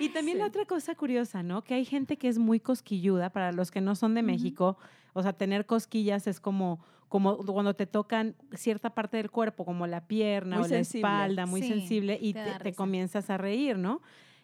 Y 0.00 0.08
también 0.08 0.38
la 0.38 0.44
Sí. 0.44 0.48
otra 0.48 0.64
cosa 0.64 0.94
curiosa, 0.94 1.42
¿no? 1.42 1.62
Que 1.62 1.74
hay 1.74 1.84
gente 1.84 2.16
que 2.16 2.28
es 2.28 2.38
muy 2.38 2.58
cosquilluda, 2.60 3.30
para 3.30 3.52
los 3.52 3.70
que 3.70 3.80
no 3.82 3.94
son 3.94 4.14
de 4.14 4.22
México, 4.22 4.76
o 5.12 5.22
sea, 5.22 5.32
tener 5.34 5.66
cosquillas 5.66 6.26
es 6.26 6.40
como 6.40 6.80
como 7.12 7.36
cuando 7.36 7.74
te 7.74 7.86
tocan 7.86 8.34
cierta 8.54 8.88
parte 8.94 9.18
del 9.18 9.30
cuerpo, 9.30 9.66
como 9.66 9.86
la 9.86 10.06
pierna 10.08 10.56
Muy 10.56 10.64
o 10.64 10.68
sensible. 10.68 11.02
la 11.02 11.18
espalda, 11.18 11.44
muy 11.46 11.60
Sí, 11.60 11.68
sensible, 11.68 12.18
y 12.18 12.32
te 12.32 12.54
te, 12.62 12.72
comienzas 12.72 13.28
a 13.28 13.36
reír, 13.36 13.76
¿no? 13.76 14.00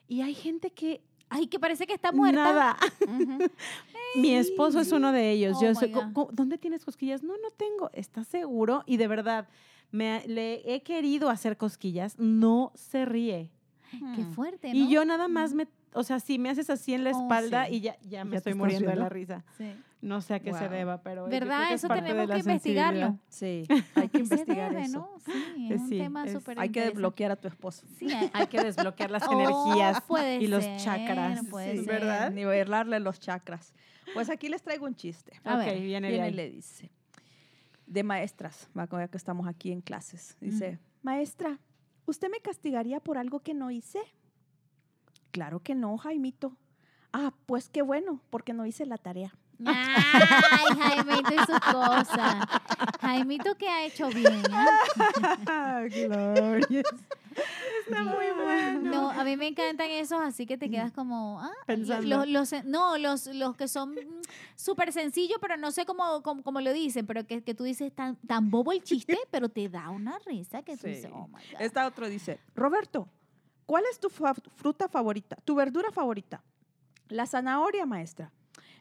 Y 0.07 0.21
hay 0.21 0.35
gente 0.35 0.71
que 0.71 1.01
Ay, 1.31 1.47
que 1.47 1.59
parece 1.59 1.87
que 1.87 1.95
está 1.95 2.13
muerta. 2.13 2.43
nada, 2.43 2.77
Ujú. 3.07 3.39
mi 4.17 4.35
esposo 4.35 4.81
es 4.81 4.93
uno 4.93 5.13
de 5.13 5.31
ellos. 5.31 5.57
Oh 5.59 5.63
Yo 5.63 5.75
soy, 5.75 5.91
God. 5.91 6.13
"Co- 6.13 6.27
co- 6.27 6.31
¿dónde 6.33 6.59
tienes 6.59 6.85
cosquillas? 6.85 7.23
No, 7.23 7.33
no 7.39 7.51
tengo. 7.57 7.91
¿Estás 7.95 8.27
seguro? 8.29 8.83
Y 8.87 8.99
de 8.99 9.09
verdad, 9.09 9.49
me, 9.91 10.23
le 10.27 10.63
he 10.75 10.83
querido 10.83 11.31
hacer 11.31 11.57
cosquillas, 11.57 12.19
no 12.19 12.73
se 12.75 13.07
ríe. 13.07 13.51
Qué 13.91 14.25
Mm. 14.25 14.33
fuerte, 14.33 14.69
¿no? 14.75 14.75
Y 14.79 14.89
yo 14.91 15.07
nada 15.07 15.29
más 15.29 15.55
me, 15.55 15.69
o 15.95 16.03
sea, 16.03 16.21
si 16.21 16.39
me 16.39 16.51
haces 16.51 16.69
así 16.69 16.93
en 16.93 17.05
la 17.05 17.13
Oh, 17.13 17.23
espalda 17.23 17.67
sí. 17.67 17.77
y 17.77 17.81
ya, 17.81 17.99
ya 18.03 18.25
me 18.27 18.33
¿Ya 18.33 18.37
estoy 18.39 18.53
muriendo 18.55 18.91
de 18.91 18.97
la 18.97 19.09
risa. 19.09 19.43
Sí. 19.57 19.73
No 20.01 20.21
sé 20.21 20.35
a 20.35 20.41
qué 20.41 20.53
se 20.53 20.69
deba, 20.69 21.03
pero 21.03 21.27
¿Verdad? 21.29 21.73
Eso 21.73 21.89
tenemos 21.89 22.31
que 22.31 22.39
investigarlo. 22.39 23.19
Sí, 23.29 23.65
hay 23.97 24.09
que 24.09 24.19
¿Qué 24.19 24.27
se 24.27 24.35
investigar 24.37 24.71
debe, 24.73 24.85
eso. 24.85 24.99
no? 24.99 25.19
Sí, 25.25 25.69
es 25.73 25.81
un 25.81 25.89
sí, 25.89 25.99
tema 25.99 26.29
súper 26.29 26.61
Hay 26.61 26.69
que 26.71 26.85
desbloquear 26.85 27.33
a 27.33 27.37
tu 27.37 27.49
esposo. 27.49 27.85
Sí, 27.99 28.13
hay- 28.13 28.31
Hay 28.33 28.47
que 28.47 28.63
desbloquear 28.63 29.11
las 29.11 29.25
Oh, 29.27 29.33
energías 29.33 30.05
y 30.41 30.47
los 30.47 30.63
ser, 30.65 30.77
chakras. 30.79 31.45
puede 31.49 31.73
Sí, 31.79 31.85
ser. 31.85 31.87
¿Verdad? 32.01 32.31
Nivelarle 32.31 33.01
los 33.01 33.19
chakras. 33.19 33.75
Pues 34.15 34.31
aquí 34.31 34.49
les 34.49 34.63
traigo 34.63 34.87
un 34.87 34.95
chiste. 34.95 35.33
A 35.45 35.55
ok, 35.55 35.59
ver, 35.67 35.81
viene 35.81 36.15
y 36.15 36.19
ahí. 36.21 36.33
le 36.33 36.49
dice, 36.49 36.91
de 37.87 38.03
maestras, 38.05 38.71
va, 38.79 38.89
ya 38.91 39.09
que 39.09 39.17
estamos 39.17 39.49
aquí 39.49 39.73
en 39.73 39.81
clases, 39.81 40.37
dice, 40.41 40.79
maestra, 41.03 41.59
¿usted 42.07 42.31
me 42.31 42.39
castigaría 42.41 43.01
por 43.01 43.19
algo 43.19 43.41
que 43.41 43.53
no 43.55 43.71
hice? 43.73 43.99
Claro 45.33 45.61
que 45.61 45.75
no, 45.75 45.97
Jaimito. 45.99 46.57
Ah, 47.13 47.35
pues 47.47 47.69
qué 47.69 47.83
bueno, 47.83 48.21
porque 48.31 48.53
no 48.53 48.65
hice 48.65 48.87
la 48.87 48.99
tarea. 48.99 49.35
Ay, 49.65 50.77
Jaimito 50.79 51.35
y 51.35 51.39
sus 51.39 51.61
cosas. 51.61 52.47
Jaimito 53.01 53.55
que 53.57 53.69
ha 53.69 53.85
hecho 53.85 54.09
bien. 54.09 54.43
Glorious. 55.91 56.85
Está 57.89 58.03
muy 58.05 58.27
bueno. 58.43 58.81
No, 58.91 59.11
a 59.11 59.23
mí 59.25 59.37
me 59.37 59.47
encantan 59.49 59.91
esos, 59.91 60.21
así 60.21 60.45
que 60.47 60.59
te 60.59 60.69
quedas 60.69 60.93
como. 60.93 61.41
ah, 61.41 61.53
Pensando. 61.67 62.25
Los, 62.27 62.51
los- 62.53 62.65
no, 62.65 62.99
los, 62.99 63.27
los 63.29 63.57
que 63.57 63.69
son 63.69 63.95
súper 64.57 64.93
sencillos, 64.93 65.39
pero 65.41 65.57
no 65.57 65.71
sé 65.71 65.87
cómo, 65.87 66.23
cómo, 66.23 66.43
cómo 66.43 66.61
lo 66.61 66.73
dicen, 66.73 67.07
pero 67.07 67.25
que, 67.27 67.43
que 67.43 67.55
tú 67.55 67.65
dices 67.65 67.93
tan, 67.95 68.17
tan 68.17 68.51
bobo 68.51 68.73
el 68.73 68.83
chiste, 68.83 69.17
pero 69.31 69.49
te 69.49 69.69
da 69.69 69.91
una 69.91 70.19
risa 70.27 70.63
que 70.63 70.77
tú 70.77 70.83
Sí. 70.83 70.89
dices, 70.89 71.11
oh 71.15 71.29
my 71.29 71.35
God. 71.53 71.61
Esta 71.61 71.87
otro 71.87 72.09
dice, 72.09 72.41
Roberto, 72.57 73.09
¿cuál 73.67 73.85
es 73.91 74.01
tu 74.01 74.11
fa- 74.11 74.35
fruta 74.35 74.89
favorita, 74.89 75.37
tu 75.45 75.55
verdura 75.55 75.91
favorita? 75.93 76.43
La 77.09 77.25
zanahoria, 77.27 77.87
maestra. 77.87 78.31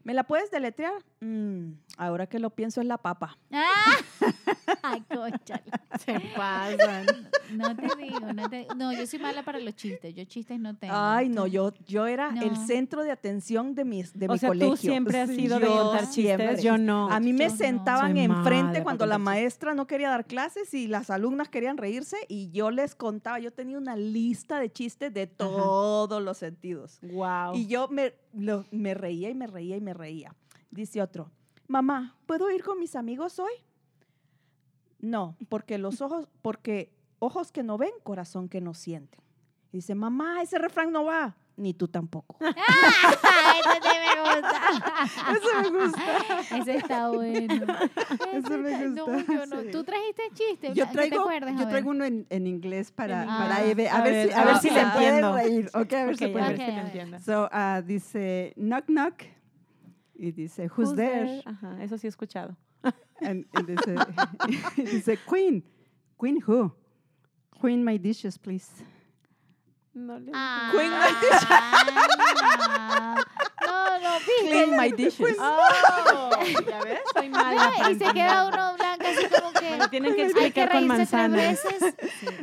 ¿Me 0.08 0.13
la 0.13 0.24
puedes 0.24 0.50
deletrear? 0.50 0.93
Mm, 1.20 1.74
ahora 1.98 2.28
que 2.28 2.39
lo 2.39 2.50
pienso 2.50 2.80
es 2.80 2.88
la 2.88 2.98
papa. 2.98 3.38
¡Ah! 3.52 3.98
Ay, 4.82 5.02
cónchale. 5.13 5.63
Se 6.00 6.17
pasan. 6.34 7.06
No 7.52 7.76
te 7.76 7.88
digo, 8.02 8.32
no 8.34 8.50
te 8.50 8.67
No, 8.78 8.93
yo 8.93 9.06
soy 9.06 9.20
mala 9.20 9.43
para 9.43 9.60
los 9.60 9.76
chistes. 9.76 10.15
Yo 10.15 10.24
chistes 10.24 10.58
no 10.62 10.78
tengo. 10.78 10.93
Ay, 10.96 11.28
no, 11.28 11.46
yo, 11.46 11.74
yo 11.86 12.08
era 12.08 12.34
el 12.41 12.56
centro 12.56 13.04
de 13.04 13.12
atención 13.12 13.76
de, 13.76 13.84
mis, 13.84 14.17
de 14.17 14.28
o 14.30 14.32
mi 14.32 14.38
sea, 14.39 14.48
colegio. 14.50 14.70
tú 14.72 14.78
siempre 14.78 15.20
has 15.20 15.30
Sí, 15.30 15.36
sido 15.36 15.60
de 15.60 15.67
contar 15.67 16.06
siempre. 16.06 16.48
chistes, 16.48 16.63
yo 16.63 16.78
no. 16.78 17.10
A 17.12 17.20
mí 17.20 17.34
me 17.34 17.50
Yo 17.50 17.56
sentaban 17.58 18.15
enfrente 18.15 18.84
cuando 18.84 19.06
la 19.06 19.17
maestra 19.17 19.74
no 19.74 19.88
quería 19.88 20.08
dar 20.10 20.26
clases 20.26 20.74
y 20.74 20.88
las 20.88 21.10
alumnas 21.10 21.50
querían 21.50 21.76
reírse 21.76 22.15
y 22.30 22.50
yo 22.52 22.72
les 22.72 22.96
contaba, 22.96 23.39
yo 23.39 23.52
tenía 23.52 23.78
una 23.78 23.98
lista 23.98 24.60
de 24.62 24.72
chistes 24.72 25.13
de 25.13 25.28
todos 25.28 26.24
los 26.24 26.38
sentidos. 26.38 27.00
Wow. 27.02 27.56
Y 27.56 27.67
yo 27.67 27.89
me, 27.89 28.13
lo- 28.38 28.65
me 28.71 28.93
reía 28.93 29.30
y 29.30 29.36
me 29.36 29.47
reía 29.47 29.76
y 29.78 29.82
me 29.82 29.93
reía. 29.93 30.36
Dice 30.71 31.02
otro, 31.02 31.32
mamá, 31.67 32.15
¿puedo 32.26 32.50
ir 32.52 32.63
con 32.63 32.80
mis 32.80 32.95
amigos 32.95 33.39
hoy? 33.39 33.54
No, 35.00 35.36
porque 35.50 35.78
los 35.78 36.02
ojos, 36.02 36.28
porque 36.41 36.91
ojos 37.19 37.52
que 37.52 37.63
no 37.63 37.78
ven, 37.78 37.91
corazón 38.04 38.50
que 38.50 38.62
no 38.62 38.73
siente. 38.73 39.19
Dice, 39.71 39.95
mamá, 39.95 40.41
ese 40.41 40.58
refrán 40.58 40.91
no 40.91 41.04
va. 41.06 41.36
Ni 41.58 41.74
tú 41.74 41.88
tampoco. 41.88 42.38
Ese 42.46 43.80
sí 43.82 43.98
me 44.06 44.22
gusta. 44.22 44.62
Eso 45.34 45.72
me 45.72 45.80
gusta. 45.86 46.58
Ese 46.58 46.76
está 46.78 47.10
bueno. 47.10 47.65
Eso 48.32 48.58
me 48.60 48.72
está- 48.72 48.88
No, 48.89 49.06
gusta, 49.08 49.34
yo 49.34 49.46
no. 49.48 49.62
sí. 49.63 49.67
¿Tú 49.72 49.84
trajiste 49.84 50.22
chiste? 50.36 50.67
Yo 50.76 50.84
¿Qué 50.86 50.88
te 50.89 50.93
traigo, 50.93 51.22
acuerdas? 51.22 51.60
Yo 51.60 51.67
traigo 51.67 51.89
uno 51.89 52.06
en, 52.06 52.28
en 52.30 52.46
inglés 52.48 52.91
para, 52.91 53.24
En 53.24 53.28
para 53.30 53.60
inglés. 53.67 53.72
Eve. 53.72 53.89
A, 53.89 53.98
A 53.98 54.02
ver, 54.04 54.13
ver, 54.13 54.28
si, 54.28 54.34
a 54.34 54.41
a 54.41 54.46
ver 54.46 54.58
si 54.58 54.70
le 54.70 54.76
le 54.76 54.82
entiendo. 54.82 55.34
reír. 55.34 55.70
Ok, 55.74 55.93
a 55.93 56.06
ver 56.06 56.13
Ok, 56.13 56.20
si 56.20 56.28
puede 56.28 56.46
ver 56.48 56.54
Ok, 56.54 56.58
si 56.58 56.62
a 56.63 56.67
lo 56.67 56.76
ver. 56.76 56.86
entiendo. 56.86 57.20
So, 57.20 57.50
ah, 57.52 57.82
dice, 57.84 58.54
knock, 58.56 58.86
knock. 58.86 59.24
Y 60.13 60.32
dice, 60.32 60.67
who's, 60.76 60.96
there? 60.96 61.41
Ajá, 61.46 61.84
eso 61.84 61.98
sí 61.98 62.06
he 62.08 62.10
escuchado. 62.10 62.56
And- 63.22 63.48
y 63.60 63.63
dice, 63.63 63.96
y 64.78 64.82
dice, 64.84 65.17
queen. 65.28 65.63
Queen 66.20 66.39
who? 66.46 66.72
Queen 67.60 67.84
my 67.84 67.98
dishes, 67.98 68.38
please. 68.38 68.70
No 69.97 70.19
le 70.19 70.31
Ah, 70.31 70.69
Queen 70.71 70.91
No, 73.65 73.99
no, 73.99 74.19
viste. 74.19 74.47
Clean 74.47 74.77
my 74.77 74.91
dishes. 74.91 75.38
Oh, 75.39 76.29
¿Ya 76.69 76.79
ves? 76.83 76.99
Soy 77.13 77.29
mala. 77.29 77.71
Mira, 77.75 77.89
y 77.89 77.95
se 77.97 78.13
queda 78.13 78.45
uno 78.47 78.75
blanco 78.77 79.05
así 79.07 79.27
como 79.27 79.46
que... 79.71 79.77
Me 79.77 79.88
tienen 79.89 80.15
que 80.15 80.21
Hay 80.23 80.27
que 80.34 80.39
explicar 80.39 80.69
con 80.71 80.77
tres 80.80 80.88
manzanas. 80.88 81.39
veces. 81.63 81.95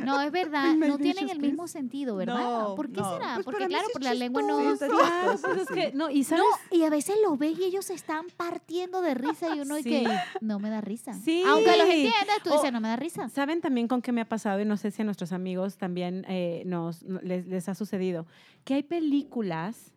No, 0.03 0.21
es 0.21 0.31
verdad, 0.31 0.73
no 0.75 0.97
tienen 0.97 1.29
el 1.29 1.39
mismo 1.39 1.67
sentido, 1.67 2.15
¿verdad? 2.15 2.35
No, 2.37 2.75
¿Por 2.75 2.89
qué 2.91 3.01
no. 3.01 3.13
será? 3.13 3.33
Pues 3.35 3.45
Porque 3.45 3.67
claro, 3.67 3.87
por 3.93 4.03
la 4.03 4.13
lengua 4.13 4.41
no... 4.41 4.57
Claro, 4.77 5.37
pues 5.41 5.57
es 5.61 5.67
que, 5.69 5.91
no, 5.93 6.09
y 6.09 6.23
sabes, 6.23 6.43
No, 6.71 6.77
y 6.77 6.83
a 6.83 6.89
veces 6.89 7.15
los 7.23 7.37
ves 7.37 7.57
y 7.59 7.63
ellos 7.65 7.85
se 7.85 7.93
están 7.93 8.25
partiendo 8.37 9.01
de 9.01 9.13
risa 9.13 9.55
y 9.55 9.61
uno 9.61 9.77
y 9.77 9.83
Sí. 9.83 9.89
que 9.89 10.07
no 10.41 10.59
me 10.59 10.69
da 10.69 10.81
risa. 10.81 11.13
Sí. 11.13 11.43
Aunque 11.47 11.71
los 11.77 11.87
entiendas, 11.87 12.37
tú 12.43 12.49
O- 12.51 12.53
dices, 12.53 12.71
no 12.71 12.81
me 12.81 12.87
da 12.89 12.95
risa. 12.95 13.29
¿Saben 13.29 13.61
también 13.61 13.87
con 13.87 14.01
qué 14.01 14.11
me 14.11 14.21
ha 14.21 14.25
pasado? 14.29 14.59
Y 14.61 14.65
no 14.65 14.77
sé 14.77 14.91
si 14.91 15.01
a 15.01 15.05
nuestros 15.05 15.31
amigos 15.31 15.77
también 15.77 16.25
eh, 16.27 16.63
nos, 16.65 17.03
no- 17.03 17.19
les, 17.21 17.47
les 17.47 17.69
ha 17.69 17.75
sucedido. 17.75 18.25
Que 18.63 18.75
hay 18.75 18.83
películas, 18.83 19.91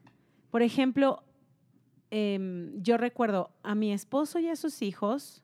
por 0.51 0.63
ejemplo, 0.63 1.23
em, 2.11 2.81
yo 2.83 2.97
recuerdo 2.97 3.51
a 3.63 3.75
mi 3.75 3.93
esposo 3.93 4.39
y 4.39 4.49
a 4.49 4.57
sus 4.57 4.83
hijos 4.83 5.43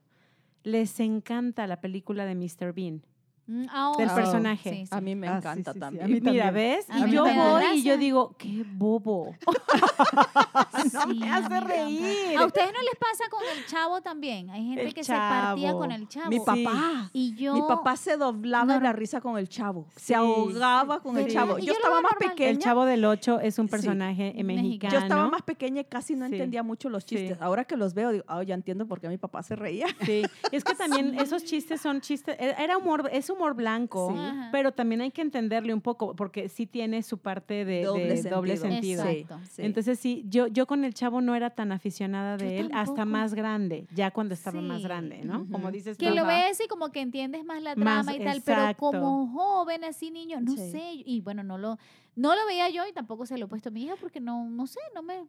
les 0.64 0.98
encanta 0.98 1.66
la 1.66 1.81
película 1.81 2.24
de 2.24 2.35
Mr. 2.35 2.72
Bean. 2.72 3.03
Mm, 3.47 3.67
ah, 3.71 3.93
Del 3.99 4.09
oh, 4.09 4.15
personaje. 4.15 4.71
sí, 4.71 4.87
sí. 4.87 4.89
A 4.91 5.01
mí 5.03 5.15
me 5.15 5.29
Ah, 5.29 5.33
sí, 5.33 5.37
encanta 5.39 5.73
sí, 5.73 5.79
sí, 5.79 5.85
a 5.85 5.87
también. 5.87 6.07
mí 6.07 6.21
Mira, 6.21 6.45
también. 6.47 6.55
¿ves? 6.55 6.87
A 6.89 6.99
Y 7.07 7.11
yo 7.11 7.25
voy 7.25 7.63
y 7.75 7.83
yo 7.83 7.97
digo, 7.99 8.35
qué 8.39 8.65
bobo. 8.67 9.35
no 10.93 11.01
Sí, 11.03 11.19
me 11.21 11.29
a 11.31 11.37
hace 11.37 11.61
reír. 11.61 12.39
¿A 12.39 12.47
ustedes 12.47 12.73
no 12.73 12.81
les 12.83 12.95
pasa 12.99 13.25
con 13.31 13.43
el 13.57 13.67
chavo 13.67 14.01
también? 14.01 14.51
Hay 14.51 14.65
gente 14.65 14.87
El 14.87 14.95
que 14.95 15.05
se 15.05 15.13
partía 15.13 15.73
con 15.73 15.93
el 15.93 16.09
chavo. 16.09 16.29
Mi 16.31 16.39
Sí. 16.39 16.43
papá. 16.65 17.11
Y 17.13 17.35
yo... 17.35 17.55
Mi 17.55 17.63
papá 17.63 17.97
se 17.97 18.17
doblaba 18.17 18.65
No, 18.65 18.75
de 18.75 18.81
la 18.81 18.93
risa 18.93 19.21
con 19.21 19.37
el 19.39 19.49
chavo. 19.49 19.87
Sí. 19.97 20.05
Se 20.07 20.15
ahogaba 20.15 21.01
con 21.01 21.17
el 21.19 21.31
chavo. 21.33 21.59
Yo 21.59 21.73
estaba 21.73 22.01
más 22.01 22.13
normal. 22.13 22.31
pequeña. 22.31 22.51
El 22.51 22.59
Chavo 22.59 22.85
del 22.85 23.05
Ocho 23.05 23.41
es 23.41 23.59
un 23.59 23.69
personaje 23.69 24.35
Mexicano. 24.45 24.93
Yo 24.93 24.99
estaba 25.01 25.29
más 25.29 25.43
pequeña 25.43 25.81
y 25.83 25.85
casi 25.85 26.15
no 26.15 26.27
Sí. 26.29 26.33
entendía 26.33 26.63
mucho 26.63 26.89
los 26.89 27.05
Sí. 27.05 27.17
chistes. 27.17 27.39
Ahora 27.41 27.65
que 27.65 27.77
los 27.77 27.95
veo, 27.95 28.11
digo, 28.11 28.25
ah, 28.29 28.43
ya 28.43 28.55
entiendo 28.55 28.87
por 28.87 29.01
qué 29.01 29.09
mi 29.09 29.19
papá 29.19 29.43
se 29.43 29.57
reía. 29.57 29.87
Sí, 30.05 30.23
es 30.53 30.65
que 30.65 30.75
también 31.05 31.19
esos 31.19 31.45
chistes 31.45 31.81
son 31.81 32.01
chistes, 32.01 32.37
e- 32.39 32.55
era 32.59 32.79
humor, 32.79 33.09
es 33.13 33.31
humor 33.35 33.55
blanco, 33.55 34.11
Sí. 34.12 34.18
Pero 34.53 34.73
también 34.73 35.01
hay 35.03 35.11
que 35.11 35.23
entenderle 35.23 35.75
un 35.75 35.81
poco, 35.81 36.14
porque 36.16 36.49
sí 36.49 36.66
tiene 36.66 37.03
su 37.03 37.18
parte 37.18 37.64
de 37.64 37.85
de 37.85 38.23
doble 38.31 38.57
sentido. 38.57 39.05
Exacto. 39.07 39.38
Sí. 39.51 39.62
Entonces 39.62 39.99
sí, 39.99 40.25
yo, 40.29 40.47
yo 40.47 40.66
con 40.66 40.85
el 40.85 40.94
chavo 40.94 41.20
no 41.20 41.35
era 41.35 41.51
tan 41.51 41.73
aficionada 41.73 42.37
de 42.37 42.57
Yo 42.57 42.61
él 42.66 42.70
hasta 42.73 43.05
más 43.05 43.35
grande, 43.35 43.87
ya 43.94 44.11
cuando 44.11 44.35
estaba 44.35 44.61
más 44.61 44.83
grande, 44.83 45.23
¿no? 45.25 45.47
Como 45.51 45.70
dices 45.70 45.97
Que 45.99 46.09
tú. 46.09 46.14
lo 46.14 46.25
ves 46.27 46.61
y 46.64 46.68
como 46.68 46.90
que 46.90 47.01
entiendes 47.01 47.44
más 47.44 47.62
la 47.62 47.75
Más, 47.77 48.05
trama 48.07 48.14
y 48.16 48.25
tal, 48.25 48.42
pero 48.44 48.75
como 48.77 49.27
joven, 49.29 49.85
así 49.85 50.11
niño, 50.11 50.40
no 50.40 50.53
Sí. 50.53 50.70
sé. 50.70 50.90
Y 51.05 51.20
bueno, 51.20 51.42
no 51.42 51.59
lo, 51.59 51.79
no 52.16 52.35
lo 52.35 52.47
veía 52.47 52.68
yo 52.70 52.87
y 52.87 52.92
tampoco 52.92 53.27
se 53.27 53.37
lo 53.38 53.47
he 53.47 53.49
puesto 53.49 53.68
a 53.68 53.73
mi 53.73 53.85
hija 53.85 53.94
porque 54.01 54.20
no, 54.20 54.49
no 54.49 54.66
sé, 54.66 54.81
no 54.94 55.03
me... 55.03 55.25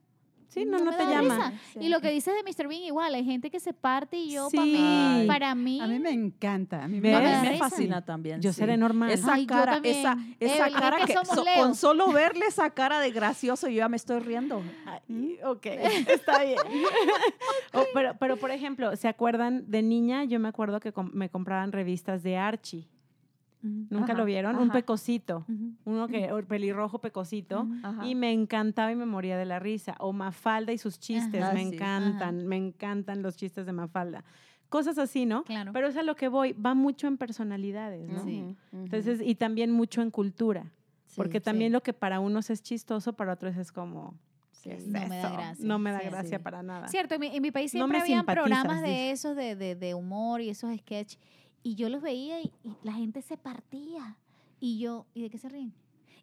Sí, 0.48 0.64
no, 0.66 0.78
no, 0.80 0.92
me 0.92 0.98
te 0.98 1.04
da 1.04 1.10
llama. 1.22 1.50
risa. 1.50 1.80
Y 1.82 1.90
lo 1.90 2.00
que 2.02 2.10
dices 2.12 2.34
de 2.34 2.44
Mr. 2.44 2.68
Bean 2.70 2.84
igual, 2.84 3.14
hay 3.14 3.26
gente 3.26 3.50
que 3.52 3.60
se 3.60 3.74
parte 3.74 4.18
y 4.18 4.32
yo, 4.32 4.50
Sí. 4.50 4.58
mí- 4.60 4.76
Ay. 4.80 5.28
para 5.28 5.54
mí, 5.56 5.82
A 5.82 5.88
mí 5.88 6.00
me 6.00 6.12
encanta. 6.12 6.84
A 6.84 6.88
mí 6.88 7.02
me 7.02 7.10
mí 7.10 7.14
da 7.14 7.42
me 7.42 7.50
risa. 7.52 7.70
fascina 7.70 8.06
también. 8.06 8.42
Yo 8.42 8.54
sí. 8.54 8.60
seré 8.60 8.78
normal. 8.78 9.10
Esa 9.12 9.34
Ay, 9.34 9.46
cara, 9.46 9.80
esa, 9.84 10.18
esa 10.40 10.70
cara 10.72 10.98
que 11.00 11.06
que, 11.08 11.14
so- 11.14 11.44
con 11.58 11.76
solo 11.76 12.12
verle 12.12 12.46
esa 12.48 12.70
cara 12.70 13.00
de 13.00 13.12
gracioso, 13.12 13.68
yo 13.68 13.78
ya 13.78 13.90
me 13.90 13.98
estoy 13.98 14.20
riendo. 14.20 14.62
Ay, 14.86 15.38
ok, 15.44 15.66
está 16.08 16.44
bien. 16.44 16.58
Oh, 17.74 17.84
pero, 17.94 18.16
pero, 18.20 18.38
por 18.38 18.52
ejemplo, 18.52 18.96
¿se 18.96 19.08
acuerdan 19.10 19.70
de 19.70 19.82
niña? 19.82 20.24
Yo 20.24 20.40
me 20.40 20.48
acuerdo 20.48 20.80
que 20.80 20.94
com- 20.94 21.12
me 21.14 21.30
compraban 21.30 21.72
revistas 21.74 22.24
de 22.24 22.38
Archie. 22.38 22.88
¿Nunca 23.90 24.12
Ajá, 24.14 24.14
lo 24.20 24.26
vieron? 24.26 24.56
Un 24.58 24.70
pecosito. 24.70 25.46
Uno 25.86 26.08
que, 26.08 26.32
o 26.32 26.42
pelirrojo 26.46 27.00
pecosito. 27.00 27.68
Ajá. 27.84 28.06
Y 28.06 28.16
me 28.16 28.32
encantaba 28.32 28.92
y 28.92 28.96
me 28.96 29.06
moría 29.06 29.38
de 29.38 29.46
la 29.46 29.60
risa. 29.60 29.96
O 30.00 30.14
Mafalda 30.14 30.72
y 30.72 30.78
sus 30.78 31.00
chistes, 31.00 31.42
Ajá. 31.42 31.54
me 31.54 31.62
Ah, 31.62 31.64
sí. 31.70 31.76
encantan, 31.76 32.48
me 32.48 32.58
encantan 32.58 33.22
los 33.22 33.36
chistes 33.36 33.66
de 33.66 33.72
Mafalda. 33.74 34.24
Cosas 34.70 34.98
así, 34.98 35.26
¿no? 35.26 35.44
Claro. 35.44 35.72
Pero 35.74 35.88
es 35.88 35.98
a 35.98 36.04
lo 36.04 36.16
que 36.16 36.28
voy, 36.28 36.54
va 36.54 36.74
mucho 36.74 37.08
en 37.08 37.18
personalidades, 37.18 38.08
¿no? 38.10 38.24
Sí. 38.24 38.56
Entonces, 38.72 39.22
y 39.24 39.36
también 39.36 39.72
mucho 39.72 40.02
en 40.02 40.12
cultura. 40.12 40.72
Sí, 41.06 41.14
porque 41.18 41.40
sí. 41.40 41.44
también 41.46 41.72
lo 41.72 41.82
que 41.82 41.94
para 41.94 42.20
unos 42.20 42.50
es 42.50 42.62
chistoso, 42.62 43.14
para 43.14 43.34
otros 43.34 43.56
es 43.58 43.72
como, 43.72 44.16
Sí. 44.52 44.70
¿qué 44.70 44.76
es 44.78 44.88
No 44.88 45.00
me 45.08 45.18
da 45.20 45.30
gracia. 45.32 45.66
No 45.66 45.80
me 45.80 45.92
da 45.92 46.00
Sí, 46.00 46.06
gracia 46.08 46.38
sí. 46.40 46.44
para 46.44 46.64
nada. 46.64 46.88
Cierto, 46.88 47.14
en 47.16 47.22
mi, 47.22 47.28
en 47.36 47.42
mi 47.42 47.52
país 47.52 47.74
No 47.76 47.80
siempre 47.86 48.00
habían 48.02 48.20
simpatizas, 48.22 48.44
programas 48.64 48.82
dice. 48.84 48.92
de 48.96 49.12
esos, 49.12 49.36
de, 49.36 49.56
de, 49.56 49.76
de 49.76 49.94
humor 49.94 50.42
y 50.42 50.50
esos 50.50 50.76
sketches. 50.78 51.20
Y 51.66 51.74
yo 51.74 51.90
los 51.90 52.04
veía 52.04 52.40
y, 52.42 52.52
y 52.64 52.76
la 52.84 52.94
gente 52.94 53.24
se 53.24 53.38
partía. 53.38 54.18
Y 54.60 54.78
yo, 54.78 55.08
¿y 55.16 55.24
de 55.24 55.32
qué 55.32 55.40
se 55.40 55.50
ríen? 55.50 55.74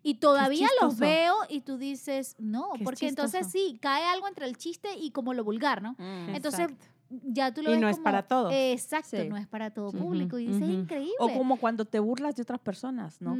Y 0.04 0.14
todavía 0.14 0.68
los 0.80 0.98
veo 0.98 1.34
y 1.48 1.62
tú 1.62 1.78
dices, 1.78 2.36
no, 2.38 2.70
porque 2.84 3.08
entonces 3.08 3.48
sí, 3.48 3.76
cae 3.80 4.04
algo 4.04 4.28
entre 4.28 4.46
el 4.46 4.56
chiste 4.56 4.96
y 4.96 5.10
como 5.10 5.34
lo 5.34 5.42
vulgar, 5.42 5.82
¿no? 5.82 5.92
Mm. 5.98 6.34
Entonces, 6.34 6.70
Exacto. 6.70 6.86
Ya 7.24 7.52
tú 7.52 7.62
lo 7.62 7.70
Y 7.70 7.72
ves 7.72 7.80
no 7.80 7.88
es 7.88 7.98
para 7.98 8.22
todos. 8.22 8.52
Exacto, 8.54 9.16
Sí. 9.16 9.28
no 9.28 9.36
es 9.36 9.46
para 9.46 9.70
todo 9.70 9.92
público. 9.92 10.38
Y 10.38 10.46
dices, 10.46 10.62
ujú. 10.62 10.72
increíble. 10.72 11.12
O 11.20 11.28
como 11.32 11.56
cuando 11.58 11.84
te 11.84 11.98
burlas 11.98 12.36
de 12.36 12.42
otras 12.42 12.60
personas, 12.60 13.20
¿no? 13.20 13.34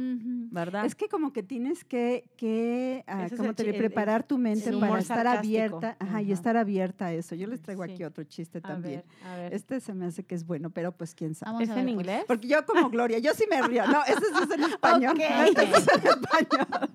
¿Verdad? 0.51 0.85
Es 0.85 0.95
que 0.95 1.07
como 1.07 1.33
que 1.33 1.43
tienes 1.43 1.83
que, 1.83 2.29
que 2.37 3.03
ah, 3.07 3.25
es 3.25 3.33
como 3.35 3.53
te 3.53 3.73
preparar 3.73 4.23
tu 4.23 4.37
mente 4.37 4.71
para 4.77 4.99
estar 4.99 5.17
sarcástico. 5.25 5.37
abierta, 5.77 5.97
ajá, 5.99 6.21
y 6.21 6.31
estar 6.31 6.57
abierta 6.57 7.05
a 7.07 7.13
eso. 7.13 7.35
Yo 7.35 7.47
les 7.47 7.61
traigo 7.61 7.83
Sí. 7.85 7.91
aquí 7.91 8.03
otro 8.03 8.23
chiste 8.23 8.59
A 8.59 8.61
también. 8.61 9.03
ver, 9.23 9.27
a 9.31 9.35
ver. 9.37 9.53
Este 9.53 9.79
se 9.79 9.93
me 9.93 10.05
hace 10.05 10.23
que 10.23 10.35
es 10.35 10.45
bueno, 10.45 10.69
pero 10.69 10.91
pues 10.91 11.13
quién 11.15 11.33
sabe. 11.35 11.53
Vamos 11.53 11.63
¿Es 11.63 11.69
en 11.69 11.83
pues. 11.83 11.87
inglés? 11.93 12.23
Porque 12.27 12.47
yo 12.47 12.65
como 12.65 12.89
Gloria, 12.89 13.19
yo 13.19 13.33
sí 13.33 13.45
me 13.49 13.61
río. 13.61 13.85
No, 13.87 14.01
este 14.05 14.23
es 14.25 14.51
en 14.51 14.63
español. 14.63 15.13
Ok. 15.15 15.23
Este 15.47 15.63
es 15.63 15.87
en 15.87 16.07
español. 16.07 16.89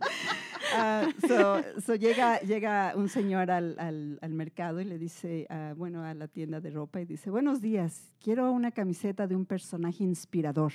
Ah, 0.74 1.06
so, 1.26 1.62
so 1.80 1.94
llega, 1.94 2.40
llega 2.40 2.92
un 2.94 3.08
señor 3.08 3.50
al, 3.50 3.76
al- 3.78 4.18
al 4.20 4.32
mercado 4.34 4.80
y 4.80 4.84
le 4.84 4.98
dice, 4.98 5.46
ah, 5.48 5.72
bueno, 5.76 6.02
a 6.04 6.12
la 6.14 6.28
tienda 6.28 6.60
de 6.60 6.67
ropa 6.70 7.00
y 7.00 7.04
dice, 7.04 7.30
buenos 7.30 7.60
días, 7.60 8.14
quiero 8.20 8.50
una 8.52 8.70
camiseta 8.70 9.26
de 9.26 9.36
un 9.36 9.46
personaje 9.46 10.04
inspirador. 10.04 10.72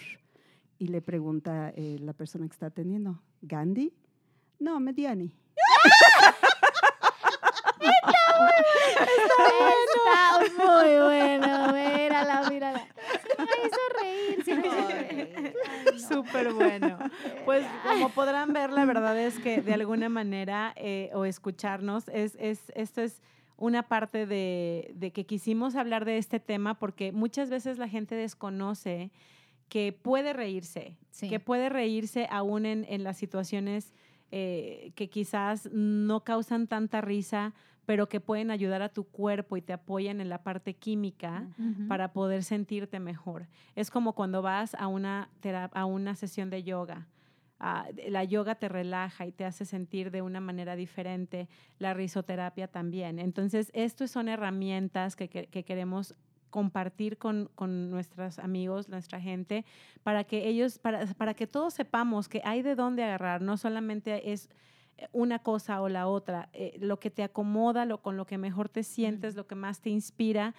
Y 0.79 0.87
le 0.87 1.01
pregunta 1.01 1.71
eh, 1.75 1.97
la 1.99 2.13
persona 2.13 2.47
que 2.47 2.53
está 2.53 2.67
atendiendo, 2.67 3.21
¿Gandhi? 3.41 3.93
No, 4.59 4.79
Mediani. 4.79 5.33
Está 9.03 10.39
muy 10.57 10.97
bueno, 10.99 11.73
mírala, 11.73 12.49
mírala. 12.49 12.87
Me 13.37 13.67
hizo 13.67 13.79
reír, 14.01 14.43
sí 14.43 14.53
me 14.53 14.67
hizo 14.67 14.87
reír. 14.87 15.53
Ay, 15.69 15.87
no. 15.91 15.99
Súper 15.99 16.53
bueno. 16.53 16.97
Pues 17.45 17.65
como 17.83 18.09
podrán 18.09 18.53
ver, 18.53 18.71
la 18.71 18.85
verdad 18.85 19.17
es 19.17 19.39
que 19.39 19.61
de 19.61 19.73
alguna 19.73 20.09
manera 20.09 20.73
eh, 20.75 21.09
o 21.13 21.25
escucharnos, 21.25 22.07
es, 22.09 22.35
es, 22.39 22.71
esto 22.75 23.01
es 23.01 23.21
una 23.57 23.83
parte 23.83 24.25
de, 24.25 24.91
de 24.95 25.11
que 25.11 25.25
quisimos 25.25 25.75
hablar 25.75 26.05
de 26.05 26.17
este 26.17 26.39
tema 26.39 26.79
porque 26.79 27.11
muchas 27.11 27.49
veces 27.49 27.77
la 27.77 27.87
gente 27.87 28.15
desconoce 28.15 29.11
que 29.69 29.91
puede 29.93 30.33
reírse, 30.33 30.97
Sí. 31.11 31.29
que 31.29 31.39
puede 31.39 31.69
reírse 31.69 32.27
aún 32.29 32.65
en, 32.65 32.85
en 32.89 33.03
las 33.03 33.17
situaciones 33.17 33.93
eh, 34.31 34.91
que 34.95 35.09
quizás 35.09 35.69
no 35.71 36.23
causan 36.23 36.67
tanta 36.67 37.01
risa, 37.01 37.53
pero 37.85 38.07
que 38.09 38.19
pueden 38.19 38.49
ayudar 38.49 38.81
a 38.81 38.89
tu 38.89 39.03
cuerpo 39.03 39.57
y 39.57 39.61
te 39.61 39.73
apoyan 39.73 40.21
en 40.21 40.29
la 40.29 40.41
parte 40.41 40.73
química 40.73 41.47
para 41.87 42.13
poder 42.13 42.43
sentirte 42.43 42.99
mejor. 42.99 43.47
Es 43.75 43.91
como 43.91 44.13
cuando 44.13 44.41
vas 44.41 44.73
a 44.75 44.87
una, 44.87 45.29
a 45.73 45.85
una 45.85 46.15
sesión 46.15 46.49
de 46.49 46.63
yoga. 46.63 47.07
Ah, 47.65 47.87
la 48.09 48.25
yoga 48.25 48.55
te 48.55 48.67
relaja 48.67 49.25
y 49.25 49.31
te 49.31 49.45
hace 49.45 49.63
sentir 49.63 50.11
de 50.11 50.21
una 50.21 50.41
manera 50.41 50.75
diferente, 50.75 51.47
la 51.79 51.93
risoterapia 51.93 52.67
también. 52.67 53.19
Entonces, 53.19 53.71
estas 53.73 54.11
son 54.11 54.27
herramientas 54.27 55.15
que, 55.15 55.29
que- 55.29 55.47
que 55.47 55.63
queremos 55.63 56.13
compartir 56.49 57.17
con, 57.17 57.49
con 57.55 57.89
nuestros 57.89 58.37
amigos, 58.37 58.89
nuestra 58.89 59.21
gente, 59.21 59.63
para 60.03 60.25
que 60.25 60.45
ellos, 60.49 60.77
para, 60.77 61.05
para 61.15 61.33
que 61.35 61.47
todos 61.47 61.73
sepamos 61.73 62.27
que 62.27 62.41
hay 62.43 62.61
de 62.63 62.75
dónde 62.75 63.01
agarrar, 63.05 63.41
no 63.41 63.55
solamente 63.55 64.33
es 64.33 64.49
eh, 64.97 65.07
una 65.13 65.39
cosa 65.39 65.81
o 65.81 65.87
la 65.87 66.07
otra, 66.07 66.49
eh, 66.51 66.75
lo 66.81 66.99
que 66.99 67.11
te 67.11 67.23
acomoda, 67.23 67.85
lo 67.85 68.01
con 68.01 68.17
lo 68.17 68.25
que 68.25 68.37
mejor 68.37 68.67
te 68.67 68.83
sientes, 68.83 69.35
lo 69.35 69.47
que 69.47 69.55
más 69.55 69.79
te 69.79 69.89
inspira, 69.89 70.53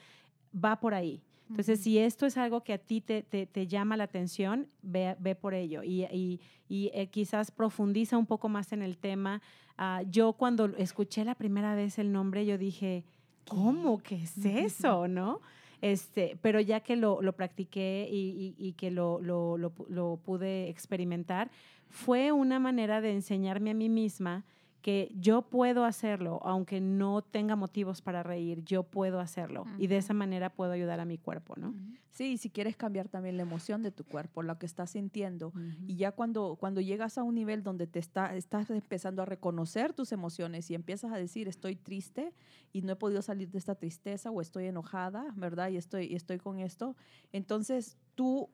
va 0.55 0.81
por 0.81 0.95
ahí. 0.95 1.21
Entonces, 1.51 1.81
si 1.81 1.99
esto 1.99 2.25
es 2.27 2.37
algo 2.37 2.63
que 2.63 2.73
a 2.73 2.79
ti 2.79 3.01
te, 3.01 3.23
te- 3.23 3.47
te 3.47 3.67
llama 3.67 3.97
la 3.97 4.05
atención, 4.05 4.67
ve, 4.83 5.15
ve 5.21 5.35
por 5.35 5.55
ello 5.55 5.83
y, 5.83 6.05
y- 6.05 6.41
y, 6.69 6.91
eh, 6.95 7.09
quizás 7.09 7.51
profundiza 7.51 8.17
un 8.17 8.27
poco 8.27 8.49
más 8.49 8.73
en 8.73 8.83
el 8.83 8.97
tema. 8.97 9.43
Ah, 9.77 10.03
yo 10.11 10.33
cuando 10.33 10.67
escuché 10.79 11.25
la 11.25 11.35
primera 11.35 11.75
vez 11.75 11.99
el 11.99 12.11
nombre, 12.13 12.47
yo 12.47 12.57
dije, 12.59 13.05
¿cómo? 13.47 13.99
¿Qué 13.99 14.17
es 14.17 14.39
eso? 14.45 15.07
¿No? 15.09 15.41
Este, 15.83 16.39
pero 16.41 16.61
ya 16.61 16.81
que 16.81 16.97
lo, 16.97 17.21
lo 17.21 17.35
practiqué 17.35 18.09
y, 18.11 18.55
y- 18.59 18.69
y 18.69 18.73
que 18.73 18.91
lo, 18.91 19.21
lo- 19.21 19.59
lo 19.59 19.75
pu- 19.75 19.87
lo 19.89 20.19
pude 20.25 20.71
experimentar, 20.71 21.51
fue 21.91 22.33
una 22.33 22.59
manera 22.59 23.03
de 23.03 23.13
enseñarme 23.13 23.71
a 23.71 23.75
mí 23.75 23.91
misma 23.91 24.45
que 24.85 25.11
yo 25.19 25.41
puedo 25.41 25.87
hacerlo, 25.87 26.41
aunque 26.43 26.79
no 26.79 27.23
tenga 27.23 27.57
motivos 27.57 28.03
para 28.03 28.23
reír, 28.23 28.63
yo 28.67 28.83
puedo 28.83 29.19
hacerlo. 29.19 29.65
Y 29.79 29.87
de 29.87 29.97
esa 29.97 30.13
manera 30.13 30.51
puedo 30.51 30.73
ayudar 30.73 31.01
a 31.01 31.07
mi 31.07 31.17
cuerpo, 31.17 31.55
¿no? 31.57 31.75
Sí, 32.11 32.33
y 32.33 32.37
si 32.37 32.51
quieres 32.51 32.77
cambiar 32.77 33.09
también 33.09 33.39
la 33.39 33.45
emoción 33.45 33.83
de 33.83 33.91
tu 33.91 34.05
cuerpo, 34.05 34.43
lo 34.43 34.59
que 34.59 34.67
estás 34.67 34.91
sintiendo. 34.91 35.55
Y 35.87 35.97
ya 35.97 36.13
cuando, 36.13 36.57
cuando 36.61 36.83
llegas 36.83 37.17
a 37.17 37.23
un 37.23 37.35
nivel 37.35 37.63
donde 37.63 37.87
te 37.87 37.99
está, 37.99 38.37
estás 38.37 38.69
empezando 38.69 39.23
a 39.23 39.25
reconocer 39.25 39.95
tus 39.95 40.13
emociones 40.13 40.71
y 40.71 40.75
empiezas 40.75 41.11
a 41.13 41.17
decir, 41.17 41.49
estoy 41.49 41.77
triste 41.77 42.35
y 42.71 42.83
no 42.83 42.93
he 42.93 42.97
podido 42.97 43.23
salir 43.23 43.51
de 43.51 43.57
esta 43.57 43.77
tristeza 43.77 44.31
o 44.31 44.43
estoy 44.43 44.67
enojada, 44.67 45.33
¿verdad? 45.35 45.71
Y 45.71 45.79
estoy, 45.79 46.13
y 46.13 46.15
estoy 46.15 46.37
con 46.37 46.59
esto. 46.59 46.95
Entonces 47.33 47.97
tú 48.15 48.51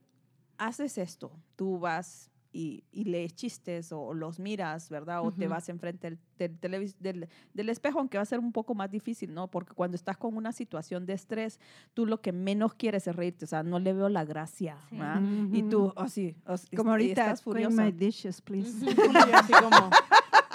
haces 0.58 0.96
esto, 0.96 1.32
tú 1.56 1.80
vas 1.80 2.30
y, 2.52 2.82
y 2.90 3.04
lees 3.04 3.34
chistes 3.34 3.92
o, 3.92 4.12
los 4.14 4.38
miras, 4.40 4.88
¿verdad? 4.90 5.22
O 5.24 5.30
te 5.30 5.44
Ujú. 5.44 5.50
vas 5.50 5.68
enfrente 5.68 6.18
del, 6.38 6.58
del, 6.60 6.94
del, 6.98 7.28
del 7.54 7.68
espejo, 7.68 7.98
aunque 8.00 8.18
va 8.18 8.22
a 8.22 8.26
ser 8.26 8.38
un 8.40 8.52
poco 8.52 8.74
más 8.74 8.90
difícil, 8.90 9.32
¿no? 9.32 9.48
Porque 9.48 9.72
cuando 9.74 9.94
estás 9.94 10.16
con 10.16 10.36
una 10.36 10.52
situación 10.52 11.06
de 11.06 11.12
estrés, 11.12 11.60
tú 11.94 12.06
lo 12.06 12.20
que 12.20 12.32
menos 12.32 12.74
quieres 12.74 13.06
es 13.06 13.14
reírte, 13.14 13.44
o 13.44 13.48
sea, 13.48 13.62
no 13.62 13.78
le 13.78 13.92
veo 13.92 14.08
la 14.08 14.24
gracia, 14.24 14.76
Sí. 14.88 14.96
¿verdad? 14.96 15.22
Y 15.52 15.62
tú, 15.64 15.92
así, 15.96 16.34
así, 16.44 16.76
Como 16.76 16.90
y 16.90 16.92
ahorita, 16.92 17.22
estás 17.22 17.42
clean 17.42 17.72
furiosa. 17.72 17.84
my 17.84 17.92
dishes, 17.92 18.40
please. 18.42 18.84
Y 18.90 18.94
yo 18.96 19.36
así 19.36 19.52
como, 19.54 19.90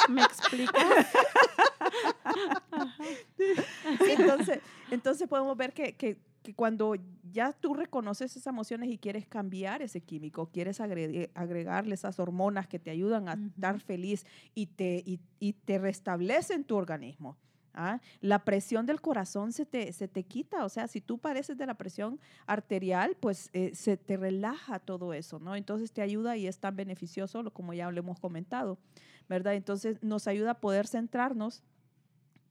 ¿me 0.10 0.22
explicas? 0.24 1.08
entonces, 4.10 4.60
entonces 4.92 5.28
podemos 5.28 5.56
ver 5.58 5.74
que, 5.74 5.96
que- 5.96 6.18
que 6.44 6.54
cuando 6.54 6.96
ya 7.36 7.52
tú 7.52 7.74
reconoces 7.74 8.32
esas 8.32 8.48
emociones 8.48 8.90
y 8.90 8.98
quieres 8.98 9.28
cambiar 9.28 9.82
ese 9.82 10.02
químico, 10.02 10.48
quieres 10.52 10.80
agre- 10.80 11.30
agregarle 11.36 11.94
esas 11.94 12.18
hormonas 12.20 12.68
que 12.68 12.80
te 12.80 12.90
ayudan 12.90 13.28
a 13.30 13.34
Ujú. 13.34 13.48
estar 13.48 13.80
feliz 13.82 14.26
y 14.56 14.68
te, 14.68 15.04
y, 15.06 15.20
y 15.40 15.54
te 15.54 15.78
restablecen 15.78 16.64
tu 16.64 16.76
organismo. 16.78 17.38
¿ah? 17.74 18.00
La 18.22 18.46
presión 18.46 18.86
del 18.86 19.02
corazón 19.02 19.52
se 19.52 19.66
te, 19.66 19.92
se 19.92 20.08
te 20.08 20.24
quita, 20.24 20.64
o 20.64 20.70
sea, 20.70 20.88
si 20.88 21.02
tú 21.02 21.18
pareces 21.18 21.58
de 21.58 21.66
la 21.66 21.74
presión 21.74 22.20
arterial, 22.48 23.18
pues 23.20 23.50
eh, 23.52 23.72
se 23.76 23.98
te 23.98 24.16
relaja 24.16 24.80
todo 24.80 25.14
eso, 25.14 25.38
¿no? 25.40 25.56
Entonces 25.58 25.92
te 25.92 26.02
ayuda 26.02 26.38
y 26.38 26.48
es 26.48 26.60
tan 26.60 26.76
beneficioso, 26.78 27.44
como 27.52 27.74
ya 27.74 27.92
lo 27.92 28.00
hemos 28.00 28.20
comentado, 28.20 28.78
¿verdad? 29.28 29.56
Entonces 29.56 30.02
nos 30.02 30.28
ayuda 30.28 30.52
a 30.52 30.60
poder 30.62 30.88
centrarnos 30.88 31.64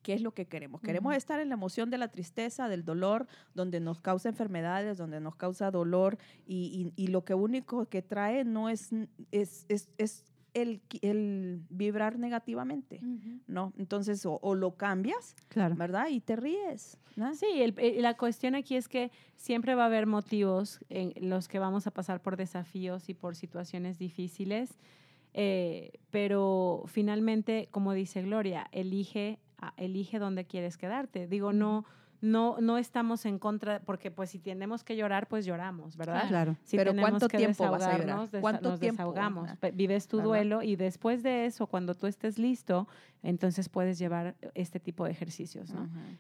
qué 0.05 0.13
es 0.15 0.21
lo 0.23 0.33
que 0.33 0.47
queremos. 0.47 0.81
Queremos 0.81 1.11
Ujú. 1.11 1.17
estar 1.17 1.41
en 1.41 1.49
la 1.49 1.55
emoción 1.55 1.91
de 1.91 1.99
la 1.99 2.09
tristeza, 2.09 2.69
del 2.69 2.85
dolor, 2.85 3.27
donde 3.55 3.81
nos 3.81 4.01
causa 4.01 4.29
enfermedades, 4.29 4.97
donde 4.99 5.19
nos 5.19 5.35
causa 5.35 5.73
dolor 5.73 6.17
y, 6.47 6.93
y- 6.97 7.03
y 7.05 7.07
lo 7.09 7.25
que 7.25 7.35
único 7.35 7.87
que 7.87 8.03
trae 8.03 8.45
no 8.45 8.69
es, 8.69 8.91
es, 9.33 9.67
es, 9.69 9.91
es 9.99 10.25
el, 10.53 10.81
el 11.03 11.63
vibrar 11.69 12.17
negativamente, 12.17 13.01
¿no? 13.49 13.73
Entonces, 13.77 14.25
o, 14.25 14.39
o 14.41 14.55
lo 14.55 14.77
cambias, 14.77 15.35
Claro. 15.49 15.75
¿verdad? 15.75 16.07
Y 16.11 16.21
te 16.21 16.37
ríes. 16.37 16.97
¿no? 17.17 17.35
Sí, 17.35 17.47
el- 17.57 17.75
el- 17.79 18.03
la 18.03 18.17
cuestión 18.17 18.55
aquí 18.55 18.77
es 18.77 18.87
que 18.89 19.11
siempre 19.35 19.75
va 19.75 19.83
a 19.83 19.87
haber 19.87 20.07
motivos 20.07 20.79
en 20.91 21.13
los 21.29 21.49
que 21.49 21.59
vamos 21.59 21.89
a 21.89 21.91
pasar 21.91 22.21
por 22.23 22.37
desafíos 22.37 23.09
y 23.09 23.15
por 23.15 23.35
situaciones 23.35 23.99
difíciles, 23.99 24.79
eh, 25.33 25.91
pero 26.11 26.85
finalmente, 26.87 27.69
como 27.73 27.93
dice 27.93 28.23
Gloria, 28.23 28.69
elige, 28.71 29.41
elige 29.77 30.19
dónde 30.19 30.45
quieres 30.45 30.77
quedarte. 30.77 31.27
Digo, 31.27 31.53
no, 31.53 31.85
no, 32.25 32.57
no 32.59 32.79
estamos 32.79 33.27
en 33.27 33.39
contra, 33.39 33.81
porque 33.81 34.11
pues 34.11 34.31
si 34.31 34.39
tenemos 34.39 34.83
que 34.83 34.97
llorar, 34.97 35.29
pues 35.29 35.45
lloramos, 35.45 35.97
¿verdad? 35.97 36.27
Claro. 36.29 36.57
Si 36.65 36.77
Pero 36.77 36.93
tenemos 36.93 37.11
¿cuánto 37.11 37.29
que 37.29 37.37
tiempo 37.37 37.71
vas 37.71 37.83
a 37.83 37.99
llorar? 37.99 38.29
¿Cuánto 38.41 38.71
nos 38.71 38.81
tiempo? 38.81 39.03
desahogamos. 39.03 39.51
Vives 39.75 40.09
tu 40.09 40.17
¿Verdad? 40.17 40.29
duelo 40.31 40.63
y 40.63 40.77
después 40.77 41.23
de 41.23 41.45
eso, 41.45 41.67
cuando 41.67 41.95
tú 41.95 42.07
estés 42.07 42.39
listo, 42.39 42.89
entonces 43.23 43.69
puedes 43.69 43.99
llevar 43.99 44.37
este 44.55 44.81
tipo 44.81 45.05
de 45.05 45.11
ejercicios. 45.11 45.73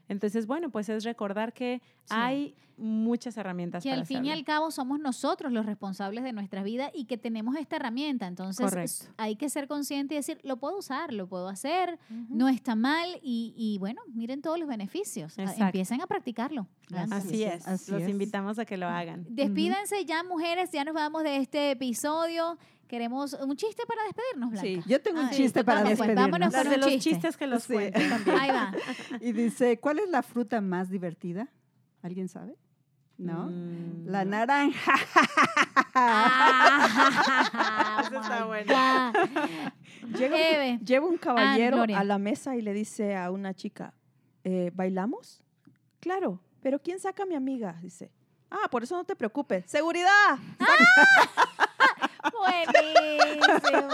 Entonces, 0.09 0.47
bueno, 0.47 0.71
pues 0.71 0.88
es 0.90 1.05
recordar 1.05 1.53
que 1.53 1.81
Sí. 2.05 2.11
hay 2.11 2.55
muchas 2.77 3.37
herramientas 3.37 3.83
Que 3.85 3.90
para 3.90 4.01
al 4.01 4.07
fin 4.07 4.25
y 4.27 4.33
al 4.33 4.45
cabo 4.45 4.71
somos 4.73 4.99
nosotros 4.99 5.53
los 5.53 5.64
responsables 5.64 6.25
de 6.25 6.33
nuestra 6.33 6.62
vida 6.64 6.90
y 6.93 7.05
que 7.05 7.17
tenemos 7.17 7.57
esta 7.57 7.77
herramienta. 7.77 8.27
Entonces 8.27 8.64
Correcto. 8.69 9.05
hay 9.17 9.37
que 9.37 9.49
ser 9.49 9.69
consciente 9.69 10.14
y 10.14 10.17
decir, 10.19 10.40
lo 10.43 10.57
puedo 10.59 10.77
usar, 10.79 11.12
lo 11.12 11.29
puedo 11.29 11.49
hacer, 11.49 11.99
no 12.29 12.49
está 12.49 12.75
mal 12.75 13.09
y, 13.23 13.55
y 13.57 13.79
bueno, 13.79 14.03
miren 14.12 14.43
todos 14.43 14.59
los 14.59 14.69
beneficios. 14.69 15.38
Ah, 15.38 15.43
Exacto. 15.45 15.62
Empiecen 15.95 16.01
a 16.03 16.07
practicarlo. 16.07 16.67
Lánzate. 16.89 17.27
Así 17.29 17.45
es, 17.45 17.67
Así 17.67 17.93
los 17.93 18.03
es. 18.03 18.09
invitamos 18.09 18.59
a 18.59 18.65
que 18.65 18.77
lo 18.77 18.87
hagan. 18.89 19.25
Despídense 19.29 20.05
ya, 20.05 20.23
mujeres, 20.25 20.71
ya 20.73 20.85
nos 20.85 20.95
vamos 20.95 21.23
de 21.23 21.37
este 21.39 21.71
episodio. 21.73 22.59
Queremos 22.89 23.33
un 23.35 23.57
chiste 23.57 23.85
para 23.87 24.03
despedirnos, 24.05 24.51
Blanca. 24.51 24.67
Sí. 24.69 24.81
Yo 24.87 25.01
tengo 25.01 25.21
un 25.21 25.27
Ah, 25.27 25.31
sí, 25.33 25.43
chiste 25.43 25.65
para 25.65 25.83
vamos, 25.83 25.97
pues, 25.99 26.09
despedirnos. 26.09 26.31
vámonos 26.41 26.55
con 26.55 26.69
de 26.69 26.75
un 26.75 26.81
los 26.83 26.91
chiste. 26.91 27.11
chistes 27.11 27.37
que 27.37 27.47
los 27.47 27.63
Sí. 27.63 27.73
cuenten 27.73 28.11
también. 28.11 28.39
Ahí 28.39 28.51
va. 28.51 28.73
Y 29.21 29.33
dice, 29.33 29.79
¿cuál 29.81 30.01
es 30.01 30.09
la 30.11 30.23
fruta 30.23 30.61
más 30.61 30.91
divertida? 30.91 31.49
¿Alguien 32.03 32.29
sabe? 32.29 32.57
¿No? 33.17 33.47
Mm, 33.51 34.07
La 34.07 34.25
naranja. 34.25 34.95
Ah, 35.97 38.03
Ese 38.05 38.17
está 38.17 38.45
bueno. 38.47 38.73
Eve. 40.19 40.73
un- 40.73 40.85
llega 40.85 41.07
un 41.07 41.17
caballero 41.19 41.83
a 41.83 42.03
la 42.05 42.19
mesa 42.19 42.57
y 42.57 42.63
le 42.63 42.73
dice 42.73 43.15
a 43.17 43.31
una 43.31 43.55
chica, 43.55 43.95
eh, 44.43 44.73
¿bailamos? 44.75 45.41
Claro, 46.05 46.38
pero 46.62 46.79
¿quién 46.79 47.01
saca 47.01 47.23
a 47.23 47.27
mi 47.27 47.35
amiga? 47.35 47.79
Dice, 47.81 48.11
ah, 48.51 48.69
por 48.71 48.83
eso 48.83 48.95
no 48.95 49.05
te 49.05 49.17
preocupes. 49.17 49.64
¡Seguridad! 49.67 50.37
Buenísimo. 52.31 53.88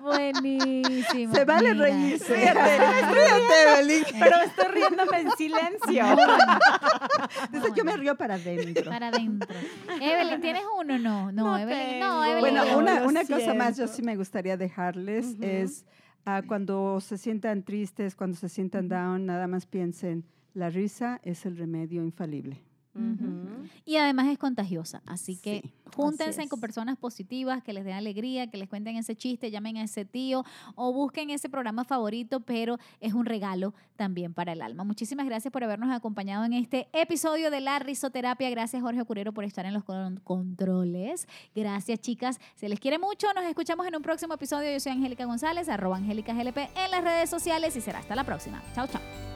Buenísimo. 0.00 1.34
Se 1.34 1.44
vale 1.46 1.72
Mira. 1.72 1.86
reírse. 1.86 2.34
Ríete, 2.34 2.52
ríete, 3.14 3.62
Evelyn. 3.72 4.04
Pero 4.20 4.36
estoy 4.36 4.66
riéndome 4.74 5.20
en 5.20 5.30
silencio. 5.32 6.04
Dice, 7.52 7.68
yo 7.74 7.84
me 7.84 7.96
río 7.96 8.16
para 8.16 8.34
adentro. 8.34 8.90
Para 8.90 9.08
adentro. 9.08 9.56
Evelyn, 9.98 10.40
¿tienes 10.42 10.62
uno? 10.78 10.98
No, 10.98 11.32
no, 11.32 11.42
No 11.42 11.56
Evelyn. 11.58 12.00
No, 12.00 12.22
tengo. 12.22 12.24
Evelyn. 12.24 12.40
Bueno, 12.54 12.78
una, 12.78 13.02
una 13.06 13.24
cosa 13.24 13.54
más 13.54 13.78
yo 13.78 13.88
sí 13.88 14.02
me 14.02 14.14
gustaría 14.14 14.58
dejarles 14.58 15.24
Ujú. 15.34 15.42
es 15.42 15.86
ah, 16.26 16.42
cuando 16.46 17.00
se 17.00 17.16
sientan 17.16 17.62
tristes, 17.62 18.14
cuando 18.14 18.36
se 18.36 18.50
sientan 18.50 18.90
down, 18.90 19.24
nada 19.24 19.46
más 19.46 19.64
piensen, 19.64 20.24
la 20.56 20.70
risa 20.70 21.20
es 21.22 21.44
el 21.44 21.56
remedio 21.56 22.02
infalible. 22.02 22.62
Ujú. 22.94 23.66
Y 23.84 23.96
además 23.96 24.26
es 24.28 24.38
contagiosa. 24.38 25.02
Así 25.04 25.36
que 25.36 25.60
Sí, 25.62 25.72
júntense 25.94 26.40
así 26.40 26.48
con 26.48 26.60
personas 26.60 26.96
positivas 26.96 27.62
que 27.62 27.74
les 27.74 27.84
den 27.84 27.92
alegría, 27.92 28.46
que 28.50 28.56
les 28.56 28.70
cuenten 28.70 28.96
ese 28.96 29.14
chiste, 29.14 29.50
llamen 29.50 29.76
a 29.76 29.82
ese 29.82 30.06
tío 30.06 30.44
o 30.76 30.94
busquen 30.94 31.28
ese 31.28 31.50
programa 31.50 31.84
favorito, 31.84 32.40
pero 32.40 32.78
es 33.00 33.12
un 33.12 33.26
regalo 33.26 33.74
también 33.96 34.32
para 34.32 34.52
el 34.54 34.62
alma. 34.62 34.82
Muchísimas 34.84 35.26
gracias 35.26 35.52
por 35.52 35.62
habernos 35.62 35.90
acompañado 35.94 36.46
en 36.46 36.54
este 36.54 36.88
episodio 36.94 37.50
de 37.50 37.60
la 37.60 37.78
risoterapia. 37.80 38.48
Gracias, 38.48 38.80
Jorge 38.82 39.04
Curero, 39.04 39.34
por 39.34 39.44
estar 39.44 39.66
en 39.66 39.74
los 39.74 39.84
con- 39.84 40.16
controles. 40.24 41.28
Gracias, 41.54 42.00
chicas. 42.00 42.40
Se 42.54 42.66
les 42.70 42.80
quiere 42.80 42.98
mucho. 42.98 43.26
Nos 43.34 43.44
escuchamos 43.44 43.86
en 43.86 43.94
un 43.94 44.00
próximo 44.00 44.32
episodio. 44.32 44.72
Yo 44.72 44.80
soy 44.80 44.92
Angélica 44.92 45.26
González, 45.26 45.68
arroba 45.68 45.98
Angélica 45.98 46.32
GLP 46.32 46.56
en 46.74 46.90
las 46.90 47.04
redes 47.04 47.28
sociales 47.28 47.76
y 47.76 47.82
será 47.82 47.98
hasta 47.98 48.16
la 48.16 48.24
próxima. 48.24 48.62
Chao, 48.74 48.86
chao. 48.86 49.35